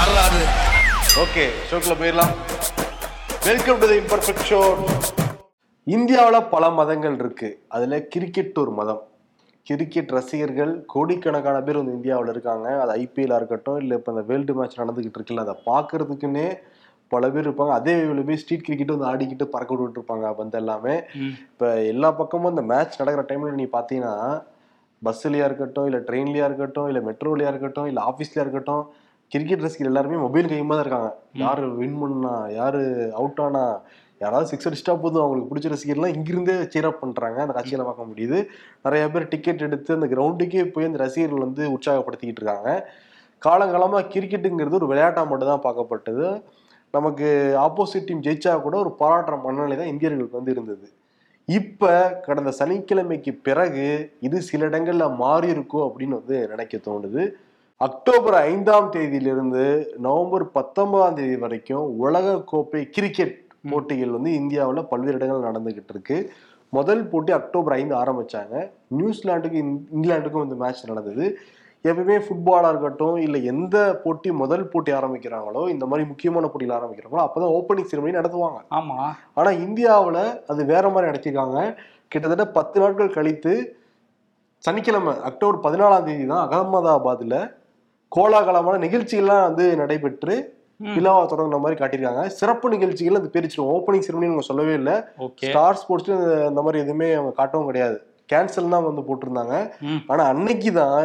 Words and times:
வரலாறு 0.00 0.42
ஓகே 1.22 1.42
ஷோக்குள்ள 1.68 1.94
போயிடலாம். 2.00 2.30
Welcome 3.46 3.80
to 3.80 3.86
the 3.90 3.96
imperfect 4.02 4.44
show 4.50 4.60
இந்தியாவில் 5.86 6.46
பல 6.52 6.70
மதங்கள் 6.76 7.16
இருக்கு. 7.22 7.48
அதுல 7.74 7.98
கிரிக்கெட் 8.14 8.60
ஒரு 8.62 8.72
மதம். 8.78 9.02
கிரிக்கெட் 9.66 10.14
ரசிகர்கள் 10.16 10.72
கோடிக்கணக்கான 10.92 11.58
பேர் 11.66 11.78
வந்து 11.80 11.96
இந்தியாவில் 11.98 12.32
இருக்காங்க. 12.34 12.68
அது 12.84 12.94
ஐபிஎல்லா 13.02 13.40
இருக்கட்டும் 13.40 13.80
இல்லை 13.82 13.98
இப்போ 14.00 14.14
இந்த 14.14 14.24
வேர்ல்டு 14.30 14.54
மேட்ச் 14.60 14.78
நடந்துகிட்டு 14.82 15.20
இருக்குல்ல 15.20 15.44
அதை 15.46 15.56
பார்க்கறதுக்குன்னே 15.68 16.46
பல 17.14 17.30
பேர் 17.34 17.46
இருப்பாங்க. 17.48 17.74
அதே 17.80 17.96
வேளையில 17.98 18.24
போய் 18.30 18.40
ஸ்ட்ரீட் 18.44 18.66
கிரிக்கெட் 18.68 18.94
வந்து 18.94 19.10
ஆடிக்கிட்டு 19.10 19.48
பறக்க 19.56 19.70
விட்டுட்டு 19.74 20.00
இருப்பாங்க 20.02 20.32
வந்து 20.40 20.58
எல்லாமே. 20.62 20.96
இப்போ 21.50 21.68
எல்லா 21.92 22.12
பக்கமும் 22.22 22.52
இந்த 22.54 22.64
மேட்ச் 22.72 22.98
நடக்கிற 23.02 23.26
டைம்ல 23.32 23.52
நீ 23.60 23.68
பார்த்தீங்கன்னா 23.76 24.14
பஸ்ஸுலையா 25.02 25.44
இருக்கட்டும் 25.50 25.86
இல்லை 25.90 26.02
ட்ரெயின்லயா 26.08 26.48
இருக்கட்டும் 26.50 26.90
இல்லை 26.92 27.04
மெட்ரோலையா 27.10 27.52
இருக்கட்டும் 27.54 27.90
இல்லை 27.92 28.02
ஆஃபீஸ்லயா 28.10 28.44
இருக்கட்டும் 28.46 28.84
கிரிக்கெட் 29.32 29.64
ரசிகர் 29.64 29.90
எல்லாருமே 29.90 30.16
மொபைல் 30.26 30.50
கையுமா 30.52 30.74
தான் 30.76 30.84
இருக்காங்க. 30.84 31.10
யாரு 31.42 31.64
வின் 31.80 31.98
பண்ணா 31.98 32.32
யாரு 32.58 32.80
அவுட் 33.20 33.40
ஆனா 33.46 33.62
யாராவது 34.20 34.48
சிக்ஸ் 34.50 34.66
அடிச்சிட்டா 34.68 34.94
போதும். 35.02 35.22
அவங்களுக்கு 35.24 35.50
பிடிச்ச 35.50 35.68
ரசிகர்லாம் 35.74 36.14
இங்கிருந்தே 36.16 36.54
சீரப் 36.72 37.02
பண்றாங்க. 37.02 37.38
அந்த 37.44 37.54
காட்சியில 37.56 37.84
பார்க்க 37.88 38.10
முடியுது. 38.10 38.38
நிறைய 38.86 39.04
பேர் 39.12 39.28
டிக்கெட் 39.28 39.64
எடுத்து 39.66 39.90
அந்த 39.98 40.06
கிரவுண்டுக்கே 40.14 40.64
போய் 40.72 40.88
அந்த 40.88 40.98
ரசிகர்கள் 41.04 41.46
வந்து 41.46 41.62
உற்சாகப்படுத்திக்கிட்டு 41.76 42.42
இருக்காங்க. 42.42 42.70
காலங்காலமா 43.42 44.00
கிரிக்கெட்டுங்கிறது 44.14 44.78
ஒரு 44.80 44.88
விளையாட்டா 44.92 45.22
மட்டும் 45.30 45.52
தான் 45.52 45.64
பார்க்கப்பட்டது. 45.66 46.26
நமக்கு 46.94 47.28
ஆப்போசிட் 47.66 48.08
டீம் 48.08 48.24
ஜெயிச்சா 48.26 48.52
கூட 48.62 48.76
ஒரு 48.76 48.90
பாராட்டுற 49.00 49.34
மனநிலை 49.42 49.76
தான் 49.76 49.92
இந்தியர்களுக்கு 49.94 50.38
வந்து 50.38 50.54
இருந்தது. 50.56 50.86
இப்ப 51.48 51.92
கடந்த 52.26 52.50
சனிக்கிழமைக்கு 52.58 53.32
பிறகு 53.42 53.86
இது 54.20 54.36
சில 54.42 54.66
இடங்கள்ல 54.68 55.06
மாறி 55.16 55.48
இருக்கும் 55.48 55.86
அப்படின்னு 55.86 56.18
வந்து 56.20 56.36
நினைக்க 56.48 56.76
தோணுது. 56.88 57.22
அக்டோபர் 57.84 58.34
ஐந்தாம் 58.34 58.92
தேதியிலிருந்து 58.92 59.86
நவம்பர் 59.96 60.50
பத்தொன்பதாம் 60.50 61.14
தேதி 61.14 61.36
வரைக்கும் 61.36 61.98
உலக 61.98 62.42
கோப்பை 62.42 62.90
கிரிக்கெட் 62.90 63.40
போட்டிகள் 63.70 64.10
வந்து 64.10 64.32
இந்தியாவில் 64.32 64.86
பல்வேறு 64.86 65.14
இடங்கள் 65.14 65.50
நடந்துகிட்டு 65.50 65.84
இருக்கு. 65.88 66.32
முதல் 66.68 67.08
போட்டி 67.08 67.32
அக்டோபர் 67.32 67.72
ஐந்து 67.72 67.94
ஆரம்பிச்சாங்க. 67.94 68.70
நியூசிலாந்துக்கு 68.88 69.62
இங்- 69.62 70.02
இங்கிலாந்துக்கும் 70.02 70.38
வந்து 70.38 70.54
மேட்ச் 70.54 70.86
நடந்தது. 70.86 71.38
எப்பவுமே 71.84 72.20
ஃபுட்பாலாக 72.20 72.68
இருக்கட்டும் 72.68 73.16
இல்லை 73.16 73.44
எந்த 73.44 74.00
போட்டி 74.04 74.32
முதல் 74.32 74.68
போட்டி 74.68 74.92
ஆரம்பிக்கிறாங்களோ 74.92 75.68
இந்த 75.68 75.86
மாதிரி 75.86 76.08
முக்கியமான 76.08 76.46
போட்டிகள் 76.46 76.76
ஆரம்பிக்கிறாங்களோ 76.76 77.20
அப்பதான் 77.20 77.64
ஓப்பனிங் 77.64 77.84
செரிமனி 77.92 78.14
நடத்துவாங்க. 78.14 78.60
ஆமா. 78.70 79.10
ஆனா 79.34 79.50
இந்தியாவுல 79.50 80.44
அது 80.46 80.64
வேற 80.64 80.88
மாதிரி 80.88 81.10
நடத்திருக்காங்க. 81.10 81.76
கிட்டத்தட்ட 82.08 82.52
பத்து 82.52 82.80
நாட்கள் 82.80 83.12
கழித்து 83.12 83.76
சனிக்கிழமை 84.58 85.20
அக்டோபர் 85.20 85.72
பதினாலாம் 85.72 86.02
தேதி 86.02 86.26
தான் 86.26 86.48
அகமதாபாத்ல 86.48 87.58
கோலாகலமான 88.14 88.78
நிகழ்ச்சிகள்லாம் 88.86 89.44
வந்து 89.48 89.64
நடைபெற்று. 89.80 90.34
விழாவை 90.94 91.24
தொடங்குற 91.30 91.58
மாதிரி 91.62 91.76
காட்டியிருக்காங்க. 91.80 92.22
சிறப்பு 92.38 92.66
நிகழ்ச்சிகள் 92.74 93.18
அது 93.18 93.28
பிரிச்சிடும் 93.34 93.70
ஓப்பனிங் 93.74 94.04
செரிமனி 94.06 94.28
அவங்க 94.30 94.44
சொல்லவே 94.50 94.74
இல்லை. 94.80 94.94
ஸ்டார் 95.48 95.78
ஸ்போர்ட்ஸ்ல 95.80 96.14
இந்த 96.50 96.60
மாதிரி 96.66 96.82
எதுவுமே 96.84 97.08
அவங்க 97.18 97.32
காட்டவும் 97.40 97.68
கிடையாது. 97.70 97.96
கேன்சல் 98.32 98.72
தான் 98.74 98.86
வந்து 98.88 99.02
போட்டிருந்தாங்க. 99.08 99.56
ஆனா 100.12 100.22
அன்னைக்கு 100.32 100.70
தான் 100.80 100.98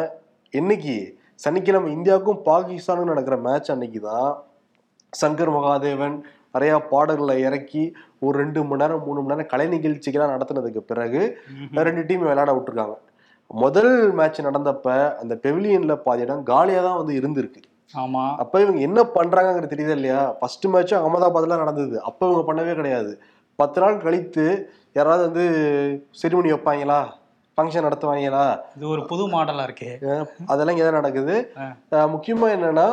என்னைக்கு? 0.59 0.95
சனிக்கிழமை 1.43 1.89
இந்தியாவுக்கும் 1.97 2.41
பாகிஸ்தானுக்கும் 2.49 3.13
நடக்கிற 3.13 3.37
மேட்ச் 3.47 3.71
அன்னைக்கு 3.73 4.01
தான் 4.09 4.29
சங்கர் 5.21 5.51
மகாதேவன் 5.57 6.15
நிறைய 6.55 6.73
பாடல்களை 6.91 7.35
இறக்கி 7.47 7.83
ஒரு 8.25 8.35
ரெண்டு 8.41 8.59
மணி 8.67 8.81
நேரம் 8.81 9.03
மூணு 9.07 9.19
மணி 9.21 9.33
நேரம் 9.33 9.51
கலை 9.53 9.65
நிகழ்ச்சிகள்லாம் 9.73 10.33
நடத்தினதுக்கு 10.35 10.81
பிறகு 10.91 11.21
ரெண்டு 11.87 12.03
டீம் 12.09 12.23
விளையாட 12.25 12.51
விட்டுருக்காங்க. 12.57 12.95
முதல் 13.51 13.93
மேட்ச் 14.17 14.45
நடந்தப்ப 14.47 14.87
அந்த 15.21 15.33
பெவிலியன்ல 15.43 15.93
பாதி 16.05 16.23
இடம் 16.25 16.45
காலியா 16.51 16.79
தான் 16.87 16.99
வந்து 17.01 17.13
இருந்திருக்கு. 17.19 17.61
ஆமா. 17.93 18.23
அப்ப 18.43 18.61
இவங்க 18.63 18.79
என்ன 18.87 18.99
பண்றாங்கங்கிறது 19.17 19.73
தெரியுதா 19.73 19.95
இல்லையா? 19.97 20.21
ஃபர்ஸ்ட் 20.39 20.65
மேட்ச் 20.73 20.93
அகமதாபாத்ல 20.99 21.59
நடந்தது. 21.63 21.95
அப்ப 22.09 22.19
இவங்க 22.29 22.43
பண்ணவே 22.49 22.73
கிடையாது. 22.79 23.11
பத்து 23.59 23.79
நாள் 23.83 24.03
கழித்து 24.05 24.45
யாராவது 24.97 25.23
வந்து 25.27 25.45
செரிமனி 26.21 26.51
வைப்பாங்களா? 26.53 26.99
ஃபங்க்ஷன் 27.57 27.85
நடத்துவாங்களா? 27.87 28.45
இது 28.77 28.85
ஒரு 28.93 29.01
புது 29.11 29.25
மாடலா 29.33 29.65
இருக்கே. 29.67 29.91
அதெல்லாம் 30.51 30.73
இங்கே 30.75 30.87
தான் 30.87 30.99
நடக்குது 31.01 31.35
முக்கியமா 32.15 32.47
என்னன்னா 32.55 32.87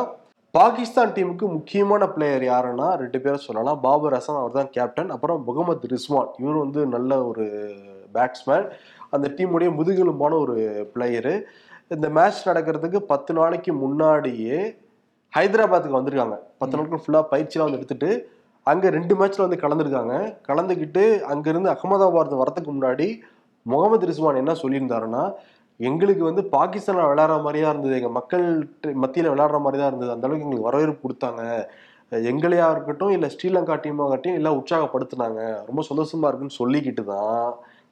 பாகிஸ்தான் 0.53 1.13
டீமுக்கு 1.15 1.45
முக்கியமான 1.57 2.05
பிளேயர் 2.15 2.43
யாருன்னா 2.51 2.87
ரெண்டு 3.03 3.19
பேரை 3.23 3.37
சொல்லலாம். 3.47 3.79
பாபர் 3.85 4.15
ஹசன் 4.17 4.41
அவர் 4.41 4.57
தான் 4.59 4.73
கேப்டன் 4.75 5.13
அப்புறம் 5.15 5.39
முகமது 5.47 5.89
ரிஸ்வான். 5.93 6.29
இவர் 6.41 6.63
வந்து 6.65 6.81
நல்ல 6.95 7.11
ஒரு 7.29 7.45
பேட்ஸ்மேன் 8.15 8.67
அந்த 9.15 9.27
டீமுடைய 9.37 9.69
முதுகெலும்பான 9.77 10.37
ஒரு 10.43 10.55
பிளேயரு 10.93 11.33
இந்த 11.95 12.07
மேட்ச் 12.17 12.47
நடக்கிறதுக்கு 12.49 12.99
பத்து 13.11 13.31
நாளைக்கு 13.39 13.71
முன்னாடியே 13.83 14.59
ஹைதராபாத்துக்கு 15.33 15.99
வந்திருக்காங்க. 15.99 16.35
பத்து 16.61 16.77
நாட்கள் 16.77 17.03
ஃபுல்லாக 17.03 17.25
பயிற்சியெலாம் 17.33 17.67
வந்து 17.67 17.79
எடுத்துட்டு 17.79 18.09
அங்கே 18.67 18.89
ரெண்டு 18.97 19.13
மேட்ச்ல 19.19 19.45
வந்து 19.45 19.63
கலந்துருக்காங்க. 19.63 20.13
கலந்துக்கிட்டு 20.49 21.03
அங்கேருந்து 21.31 21.73
அகமதாபாத் 21.75 22.41
வரதுக்கு 22.41 22.69
முன்னாடி 22.75 23.07
முகமது 23.65 24.07
ரிஸ்வான் 24.09 24.39
என்ன 24.41 24.53
சொல்லியிருந்தாருன்னா 24.61 25.23
எங்களுக்கு 25.79 26.23
வந்து 26.29 26.43
பாகிஸ்தானில் 26.55 27.09
விளையாடுற 27.11 27.37
மாதிரியா 27.45 27.69
இருந்தது 27.71 27.97
எங்கள் 27.99 28.15
மக்கள் 28.17 28.45
மத்தியில் 29.03 29.31
விளையாடுற 29.33 29.59
மாதிரி 29.65 29.79
தான் 29.81 29.91
இருந்தது 29.91 30.13
அந்த 30.15 30.27
அளவுக்கு 30.27 30.45
எங்களுக்கு 30.47 30.69
வரவேற்பு 30.69 31.03
கொடுத்தாங்க. 31.05 31.41
எங்களையா 32.31 32.65
இருக்கட்டும் 32.73 33.13
இல்லை 33.15 33.27
ஸ்ரீலங்கா 33.35 33.75
டீமாகட்டும் 33.85 34.37
எல்லாம் 34.39 34.57
உற்சாகப்படுத்துனாங்க. 34.59 35.39
ரொம்ப 35.69 35.83
சந்தோஷமா 35.89 36.29
இருக்குன்னு 36.29 36.59
சொல்லிக்கிட்டு 36.61 37.05
தான் 37.13 37.47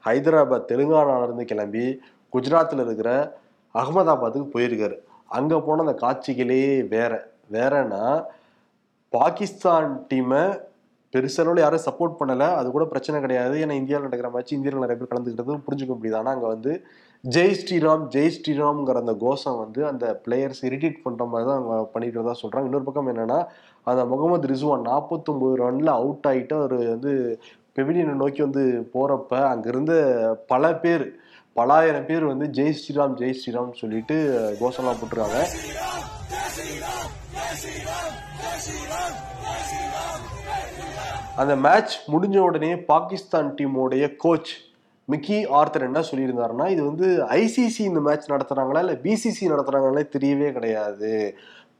ஹைதராபாத் 0.05 0.69
தெலுங்கானாவிலேருந்து 0.71 1.45
கிளம்பி 1.51 1.85
குஜராத்தில் 2.33 2.83
இருக்கிற 2.85 3.11
அகமதாபாத்துக்கு 3.75 4.49
போயிருக்காரு. 4.55 4.97
அங்கே 5.37 5.57
போன 5.67 5.83
அந்த 5.85 5.95
காட்சிகளே 6.03 6.63
வேற. 6.95 7.11
வேறன்னா 7.55 8.03
பாகிஸ்தான் 9.13 9.87
டீமை 10.09 10.43
பெருசளவில் 11.13 11.61
யாரும் 11.63 11.85
சப்போர்ட் 11.85 12.19
பண்ணலை. 12.19 12.47
அது 12.59 12.67
கூட 12.75 12.85
பிரச்சனை 12.91 13.17
கிடையாது. 13.23 13.55
ஏன்னா 13.63 13.75
இந்தியாவில் 13.79 14.07
நடக்கிற 14.07 14.29
மேட்ச் 14.35 14.53
இந்தியாவில் 14.57 14.83
நிறைய 14.83 14.97
பேர் 14.99 15.11
கலந்துக்கிட்டது 15.13 15.65
புரிஞ்சுக்க 15.67 15.93
முடியுது. 15.95 16.19
ஆனால் 16.19 16.33
அங்கே 16.35 16.49
வந்து 16.53 16.73
ஜெய் 17.23 17.57
ஸ்ரீராம் 17.61 18.03
ஜெய் 18.13 18.35
ஸ்ரீராம்ங்கிற 18.35 18.99
அந்த 19.03 19.13
கோஷம் 19.23 19.57
வந்து 19.63 19.81
அந்த 19.89 20.05
பிளேயர்ஸ் 20.25 20.61
இரிட்டேட் 20.69 21.03
பண்ணுற 21.03 21.25
மாதிரி 21.31 21.47
தான் 21.49 21.59
அவங்க 21.59 21.75
பண்ணிக்கிறதா 21.93 22.33
சொல்கிறாங்க 22.43 22.69
இன்னொரு 22.69 22.87
பக்கம் 22.87 23.11
என்னென்னா 23.13 23.39
அந்த 23.87 24.01
முகமது 24.13 24.49
ரிசுவான் 24.53 24.87
நாற்பத்தொம்பது 24.91 25.59
ரனில் 25.63 25.91
அவுட் 25.97 26.27
ஆகிட்டு 26.31 26.55
அவர் 26.59 26.75
வந்து 26.93 27.13
பெவிலியனை 27.75 28.13
நோக்கி 28.21 28.41
வந்து 28.41 28.63
போகிறப்ப 28.93 29.35
அங்கேருந்து 29.51 29.97
பல 30.47 30.73
பேர் 30.83 31.05
பலாயிரம் 31.55 32.07
பேர் 32.09 32.25
வந்து 32.31 32.45
ஜெய் 32.57 32.75
ஸ்ரீராம் 32.79 33.15
ஜெய் 33.21 33.37
ஸ்ரீராம் 33.39 33.79
சொல்லிட்டு 33.81 34.15
கோஷம்லாம் 34.61 34.99
போட்டிருக்காங்க. 34.99 35.39
அந்த 41.41 41.53
மேட்ச் 41.65 41.93
முடிஞ்ச 42.13 42.37
உடனே 42.47 42.73
பாகிஸ்தான் 42.91 43.49
டீமோடைய 43.59 44.05
கோச் 44.25 44.51
மிக்கி 45.05 45.37
ஆர்த்தர் 45.59 45.87
என்ன 45.87 45.99
சொல்லியிருந்தாருன்னா 46.09 46.65
இது 46.73 46.81
வந்து 46.85 47.07
ஐசிசி 47.37 47.83
இந்த 47.91 48.01
மேட்ச் 48.07 48.29
நடத்துகிறாங்களா 48.31 48.81
இல்லை 48.83 48.97
பிசிசி 49.05 49.49
நடத்துகிறாங்களே 49.53 50.03
தெரியவே 50.15 50.49
கிடையாது. 50.57 51.13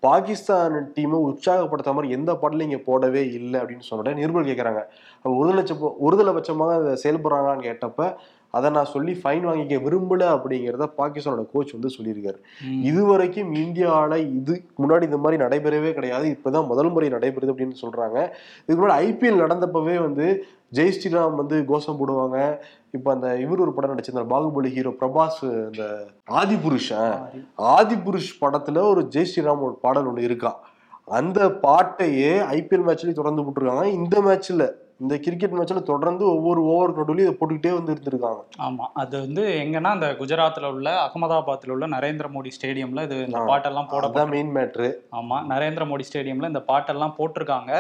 பாகிஸ்தான் 0.03 0.75
டீமை 0.94 1.17
உற்சாகப்படுத்த 1.22 1.91
மாதிரி 1.94 2.13
எந்த 2.13 2.31
பாடலும் 2.34 2.66
இங்கே 2.66 2.81
போடவே 2.85 3.23
இல்லை 3.31 3.57
அப்படின்னு 3.59 3.88
சொன்ன 3.88 4.13
நிருபர் 4.13 4.47
கேட்குறாங்க 4.47 4.81
ஒரு 5.25 5.51
லட்சம் 5.53 5.81
ஒருதலை 6.01 6.31
பட்சமாக 6.34 6.78
அதை 6.78 6.94
செயல்படுறாங்களான்னு 7.03 7.67
கேட்டப்ப 7.67 8.07
அதை 8.51 8.69
நான் 8.69 8.85
சொல்லி 8.85 9.12
ஃபைன் 9.23 9.47
வாங்கிக்க 9.47 9.75
விரும்பல 9.88 10.23
அப்படிங்கிறத 10.35 10.85
பாகிஸ்தானோட 10.97 11.45
கோச் 11.53 11.72
வந்து 11.72 11.89
சொல்லியிருக்காரு. 11.97 12.39
இதுவரைக்கும் 12.81 13.53
இந்தியாவில் 13.53 14.35
இது 14.35 14.63
முன்னாடி 14.79 15.03
இந்த 15.03 15.17
மாதிரி 15.17 15.44
நடைபெறவே 15.44 15.94
கிடையாது. 15.94 16.38
இப்பதான் 16.38 16.67
முதல் 16.67 16.89
முறை 16.89 17.09
நடைபெறுது 17.09 17.53
அப்படின்னு 17.53 17.75
சொல்றாங்க. 17.81 18.29
இதுக்கு 18.67 18.88
முன்னாடி 18.88 18.89
ஐபிஎல் 18.89 19.41
நடந்தப்பவே 19.41 20.00
வந்து 20.00 20.44
ஜெய் 20.73 20.91
ஸ்ரீராம் 20.97 21.35
வந்து 21.35 21.66
கோஷம் 21.66 21.97
போடுவாங்க. 22.00 22.57
இப்போ 22.91 23.13
அந்த 23.13 23.38
இவர் 23.38 23.59
ஒரு 23.59 23.73
படம் 23.73 23.97
நடிச்சிருந்தார். 23.97 24.29
பாகுபலி 24.29 24.68
ஹீரோ 24.68 24.89
பிரபாஸ் 24.89 25.39
இந்த 25.41 26.06
ஆதிபுருஷ் 26.31 26.94
ஆ. 26.94 27.29
ஆதிபுருஷ் 27.57 28.33
படத்துல 28.41 28.89
ஒரு 28.89 29.01
ஜெய் 29.01 29.25
ஸ்ரீராம் 29.35 29.59
ஒரு 29.59 29.78
பாடல் 29.81 30.06
ஒன்று 30.06 30.22
இருக்கா. 30.22 30.63
அந்த 31.06 31.45
பாட்டையே 31.47 32.33
ஐபிஎல் 32.51 32.83
மேட்ச்லயும் 32.88 33.13
தொடர்ந்து 33.13 33.42
போட்டிருக்காங்க. 33.42 33.86
இந்த 33.86 34.21
மேட்ச்ல 34.21 34.69
இந்த 35.01 35.15
கிரிக்கெட் 35.25 35.56
மேட்ச்ல 35.57 35.81
தொடர்ந்து 35.89 36.24
ஒவ்வொரு 36.33 36.62
ஓவர் 36.71 36.95
நடுவுலையும் 36.98 37.27
இதை 37.27 37.36
போட்டுக்கிட்டே 37.38 37.71
வந்து 37.77 37.94
இருந்திருக்காங்க. 37.94 38.42
ஆமா. 38.65 38.86
அது 39.01 39.15
வந்து 39.25 39.44
எங்கன்னா 39.62 39.92
அந்த 39.98 40.07
குஜராத்ல 40.19 40.69
உள்ள 40.75 40.89
அகமதாபாத்ல 41.06 41.74
உள்ள 41.75 41.86
நரேந்திர 41.95 42.27
மோடி 42.36 42.51
ஸ்டேடியம்ல 42.57 43.03
இது 43.07 43.18
இந்த. 43.27 43.39
பாட்டெல்லாம் 43.51 43.89
போட 43.94 44.25
மெயின் 44.33 44.51
மேட்ரு 44.57 44.89
ஆமா. 45.19 45.38
நரேந்திர 45.53 45.86
மோடி 45.92 46.06
ஸ்டேடியம்ல 46.09 46.51
இந்த 46.53 46.62
பாட்டெல்லாம் 46.71 47.15
போட்டிருக்காங்க. 47.19 47.71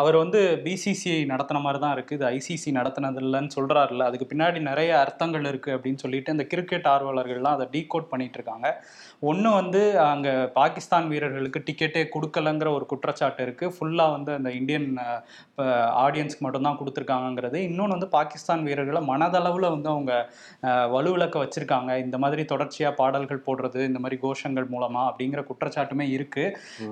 அவர் 0.00 0.16
வந்து 0.22 0.40
பிசிசிஐ 0.64 1.18
நடத்தின 1.32 1.60
மாதிரி 1.64 1.80
தான் 1.84 1.94
இருக்கு. 1.96 2.16
இது 2.18 2.26
ஐசிசி 2.36 2.70
நடத்தினது 2.78 3.20
இல்லைன்னு 3.24 3.54
சொல்றாருல்ல. 3.56 4.06
அதுக்கு 4.10 4.30
பின்னாடி 4.32 4.60
நிறைய 4.70 4.90
அர்த்தங்கள் 5.02 5.48
இருக்கு 5.52 5.70
அப்படின்னு 5.76 6.02
சொல்லிட்டு 6.04 6.34
இந்த 6.36 6.46
கிரிக்கெட் 6.54 6.88
ஆர்வலர்கள்லாம் 6.94 7.56
அதை 7.58 7.68
டீகோட் 7.76 8.10
பண்ணிட்டு 8.14 8.38
இருக்காங்க 8.40 8.66
ஒன்று 9.28 9.50
வந்து 9.60 9.80
அங்கே 10.08 10.32
பாகிஸ்தான் 10.58 11.08
வீரர்களுக்கு 11.12 11.60
டிக்கெட்டே 11.68 12.02
கொடுக்கலங்கிற 12.14 12.68
ஒரு 12.78 12.84
குற்றச்சாட்டு 12.92 13.42
இருக்கு. 13.46 13.66
ஃபுல்லாக 13.76 14.14
வந்து 14.16 14.32
அந்த 14.38 14.50
இந்தியன் 14.58 14.88
ஆடியன்ஸ்க்கு 16.04 16.37
பிளேஸ்க்கு 16.38 16.44
மட்டும்தான் 16.44 16.78
கொடுத்துருக்காங்கங்கிறது. 16.78 17.58
இன்னொன்று 17.68 17.94
வந்து 17.94 18.08
பாகிஸ்தான் 18.10 18.62
வீரர்களை 18.66 19.00
மனதளவில் 19.08 19.68
வந்து 19.68 19.88
அவங்க 19.88 20.12
வலுவிளக்க 20.94 21.36
வச்சிருக்காங்க. 21.42 21.66
இந்த 22.04 22.16
மாதிரி 22.18 22.42
தொடர்ச்சியாக 22.44 22.94
பாடல்கள் 22.94 23.44
போடுறது 23.46 23.80
இந்த 23.88 23.98
மாதிரி 23.98 24.16
கோஷங்கள் 24.22 24.68
மூலமா 24.70 25.02
அப்படிங்கிற 25.08 25.40
குற்றச்சாட்டுமே 25.48 26.06
இருக்கு. 26.10 26.44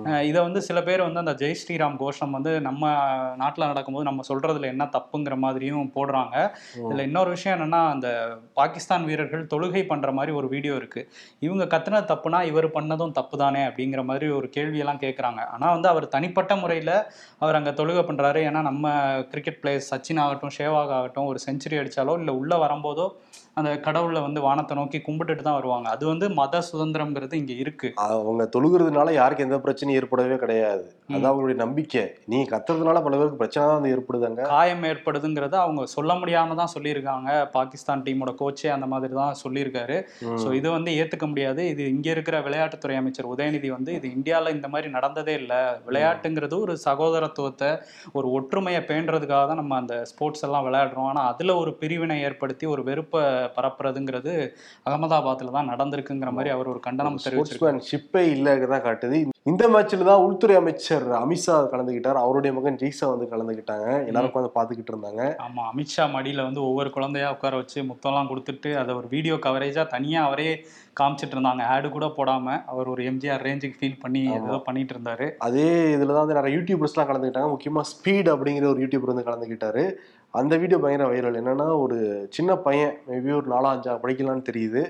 அஹ், 0.09 0.25
இதை 0.29 0.41
வந்து 0.43 0.61
சில 0.63 0.79
பேர் 0.83 1.07
வந்து 1.07 1.23
அந்த 1.25 1.35
ஜெய் 1.37 1.59
ஸ்ரீராம் 1.61 1.97
கோஷம் 1.97 2.35
வந்து 2.37 2.53
நம்ம 2.61 2.83
நாட்டில் 3.37 3.71
நடக்கும்போது 3.71 4.09
நம்ம 4.11 4.25
சொல்றதுல 4.31 4.71
என்ன 4.75 4.85
தப்புங்கிற 4.97 5.37
மாதிரியும் 5.39 5.65
போடுறாங்க. 5.97 6.35
இதுல 6.83 7.07
இன்னொரு 7.09 7.31
விஷயம் 7.35 7.57
என்னன்னா 7.57 7.83
அந்த 7.95 8.09
பாகிஸ்தான் 8.57 9.07
வீரர்கள் 9.09 9.45
தொழுகை 9.53 9.83
பண்ற 9.87 10.11
மாதிரி 10.13 10.33
ஒரு 10.37 10.49
வீடியோ 10.49 10.75
இருக்கு. 10.77 11.01
இவங்க 11.43 11.65
கத்துனது 11.73 12.11
தப்புனா 12.11 12.41
இவர் 12.51 12.69
பண்ணதும் 12.77 13.17
தப்பு 13.17 13.37
தானே 13.39 13.63
அப்படிங்கிற 13.69 14.03
மாதிரி 14.07 14.27
ஒரு 14.39 14.49
கேள்வியெல்லாம் 14.57 15.03
கேட்குறாங்க 15.03 15.25
ஆனா 15.55 15.67
வந்து 15.73 15.89
அவர் 15.89 16.13
தனிப்பட்ட 16.15 16.53
முறையில 16.57 16.91
அவர் 17.43 17.57
அங்க 17.57 17.71
தொழுகை 17.77 18.03
பண்றாரு. 18.05 18.41
ஏன்னா 18.49 18.61
நம்ம 18.63 18.85
கிரிக்கெட் 19.37 19.61
பிளேயர்ஸ் 19.63 19.91
சச்சின் 19.93 20.23
ஆகட்டும் 20.27 20.55
ஷேவாக் 20.59 20.95
ஆகட்டும் 20.99 21.31
ஒரு 21.33 21.41
செஞ்சுரி 21.47 21.79
அடிச்சாலோ 21.83 22.15
இல்ல 22.23 22.33
உள்ள 22.41 22.55
வரும்போதோ 22.65 23.09
அந்த 23.59 23.71
கடவுளை 23.85 24.21
வந்து 24.25 24.41
வானத்தை 24.47 24.75
நோக்கி 24.79 24.99
கும்பிட்டுட்டு 25.05 25.43
தான் 25.45 25.57
வருவாங்க. 25.59 25.87
அது 25.95 26.05
வந்து 26.11 26.27
மத 26.39 26.57
சுதந்திரம்ங்கிறது 26.69 27.35
இங்க 27.41 27.53
இருக்கு. 27.63 27.89
அவங்க 28.05 28.45
தொழுகிறதுனால 28.55 29.13
யாருக்கு 29.19 29.45
எந்த 29.47 29.59
பிரச்சனையும் 29.65 29.99
ஏற்படவே 30.01 30.37
கிடையாது. 30.43 30.83
அது 31.15 31.25
அவங்களுடைய 31.31 31.59
நம்பிக்கை. 31.63 32.03
நீ 32.33 32.39
கத்துறதுனால 32.51 33.01
பல 33.07 33.17
பேருக்கு 33.21 33.41
பிரச்சனை 33.43 33.65
தான் 33.71 33.87
ஏற்படுதாங்க. 33.93 34.43
காயம் 34.55 34.85
ஏற்படுதுங்கிறத 34.91 35.57
அவங்க 35.63 35.87
சொல்ல 35.95 36.15
முடியாம 36.21 36.57
தான் 36.61 36.73
சொல்லியிருக்காங்க. 36.75 37.31
பாகிஸ்தான் 37.57 38.03
டீமோட 38.09 38.35
கோச்சே 38.43 38.69
அந்த 38.77 38.89
மாதிரி 38.93 39.17
தான் 39.23 39.41
சொல்லியிருக்காரு. 39.45 39.97
ஸோ 40.43 40.51
இது 40.59 40.69
வந்து 40.77 40.93
ஏத்துக்க 41.01 41.29
முடியாது. 41.33 41.65
இது 41.73 41.85
இங்க 41.95 42.11
இருக்கிற 42.17 42.39
விளையாட்டுத்துறை 42.49 42.99
அமைச்சர் 43.03 43.31
உதயநிதி 43.35 43.71
வந்து 43.77 43.95
இது 44.01 44.07
இந்தியால 44.19 44.55
இந்த 44.59 44.71
மாதிரி 44.75 44.91
நடந்ததே 44.99 45.37
இல்லை. 45.43 45.63
விளையாட்டுங்கிறது 45.89 46.59
ஒரு 46.67 46.77
சகோதரத்துவத்தை 46.87 47.73
ஒரு 48.19 48.29
ஒற்றுமையை 48.37 48.83
பேணுறதுக்காக 49.27 49.47
தான் 49.51 49.61
நம்ம 49.63 49.77
அந்த 49.83 49.95
ஸ்போர்ட்ஸ் 50.11 50.45
எல்லாம் 50.47 50.67
விளையாடுறோம். 50.67 51.09
ஆனா 51.11 51.23
அதுல 51.33 51.55
ஒரு 51.63 51.71
பிரிவினை 51.81 52.17
ஏற்படுத்தி 52.29 52.65
ஒரு 52.75 52.83
வெறுப்பை 52.89 53.23
பரப்புறதுங்கிறது 53.57 54.35
அகமதாபாத்ல 54.89 55.55
தான் 55.59 55.71
நடந்திருக்குங்கிற 55.73 56.33
மாதிரி 56.37 56.53
அவர் 56.57 56.73
ஒரு 56.75 56.81
கண்டனம் 56.87 57.23
தெரிவிச்சிருக்காரு. 57.27 57.87
ஷிப்பே 57.91 58.23
இல்லைதான் 58.35 58.87
காட்டுது. 58.89 59.19
இந்த 59.53 59.65
மேட்ச்ல 59.73 60.07
தான் 60.11 60.23
உள்துறை 60.27 60.55
அமைச்சர் 60.61 61.05
அமித்ஷா 61.23 61.57
கலந்துக்கிட்டார் 61.73 62.23
அவருடைய 62.25 62.53
மகன் 62.57 62.81
ஜெய்சா 62.81 63.09
வந்து 63.13 63.27
கலந்துக்கிட்டாங்க 63.33 63.87
எல்லாரும் 64.11 64.31
உட்காந்து 64.31 64.57
பாத்துக்கிட்டு 64.57 64.93
இருந்தாங்க. 64.95 65.23
ஆமா 65.47 65.65
அமித்ஷா 65.73 66.07
மடியில 66.17 66.47
வந்து 66.49 66.63
ஒவ்வொரு 66.69 66.91
குழந்தையா 66.97 67.29
உட்கார 67.37 67.55
வச்சு 67.63 67.79
முத்தம்லாம் 67.91 68.31
கொடுத்துட்டு 68.33 68.73
அதை 68.83 68.95
ஒரு 69.01 69.09
வீடியோ 69.15 69.37
கவரேஜா 69.47 69.85
தனியா 69.95 70.23
அவரே 70.29 70.51
காமிச்சிட்டு 71.01 71.35
இருந்தாங்க 71.37 71.63
ஆடு 71.75 71.89
கூட 71.95 72.07
போடாம 72.19 72.57
அவர் 72.73 72.91
ஒரு 72.93 73.03
எம்ஜிஆர் 73.11 73.45
ரேஞ்சுக்கு 73.47 73.79
ஃபீல் 73.81 74.03
பண்ணி 74.05 74.23
ஏதோ 74.39 74.59
பண்ணிட்டு 74.67 74.95
இருந்தாரு 74.95 75.27
அதே 75.47 75.69
இதுல 75.95 76.15
தான் 76.15 76.25
வந்து 76.25 76.39
நிறைய 76.39 76.53
யூடியூபர்ஸ்லாம் 76.59 77.09
கலந்துக்கிட்டாங்க. 77.11 77.51
முக்கியமா 77.55 77.83
ஸ்பீட் 77.93 78.31
அப்படிங்கிற 78.35 78.67
ஒரு 78.73 78.83
யூடியூபர் 78.85 79.13
வந்து 79.13 79.27
கலந்துக்கிட்டாரு. 79.29 79.85
அந்த 80.41 80.55
வீடியோ 80.63 80.79
பயங்கர 80.85 81.09
வைரல் 81.11 81.41
என்னன்னா 81.41 81.67
ஒரு 81.85 81.99
சின்ன 82.37 82.57
பையன் 82.67 82.95
மேபி 83.11 83.37
ஒரு 83.41 83.49
நாலா 83.55 83.69
அஞ்சா 83.77 83.95
படிக்கலாம்னு 84.05 84.49
தெரியுது. 84.51 84.83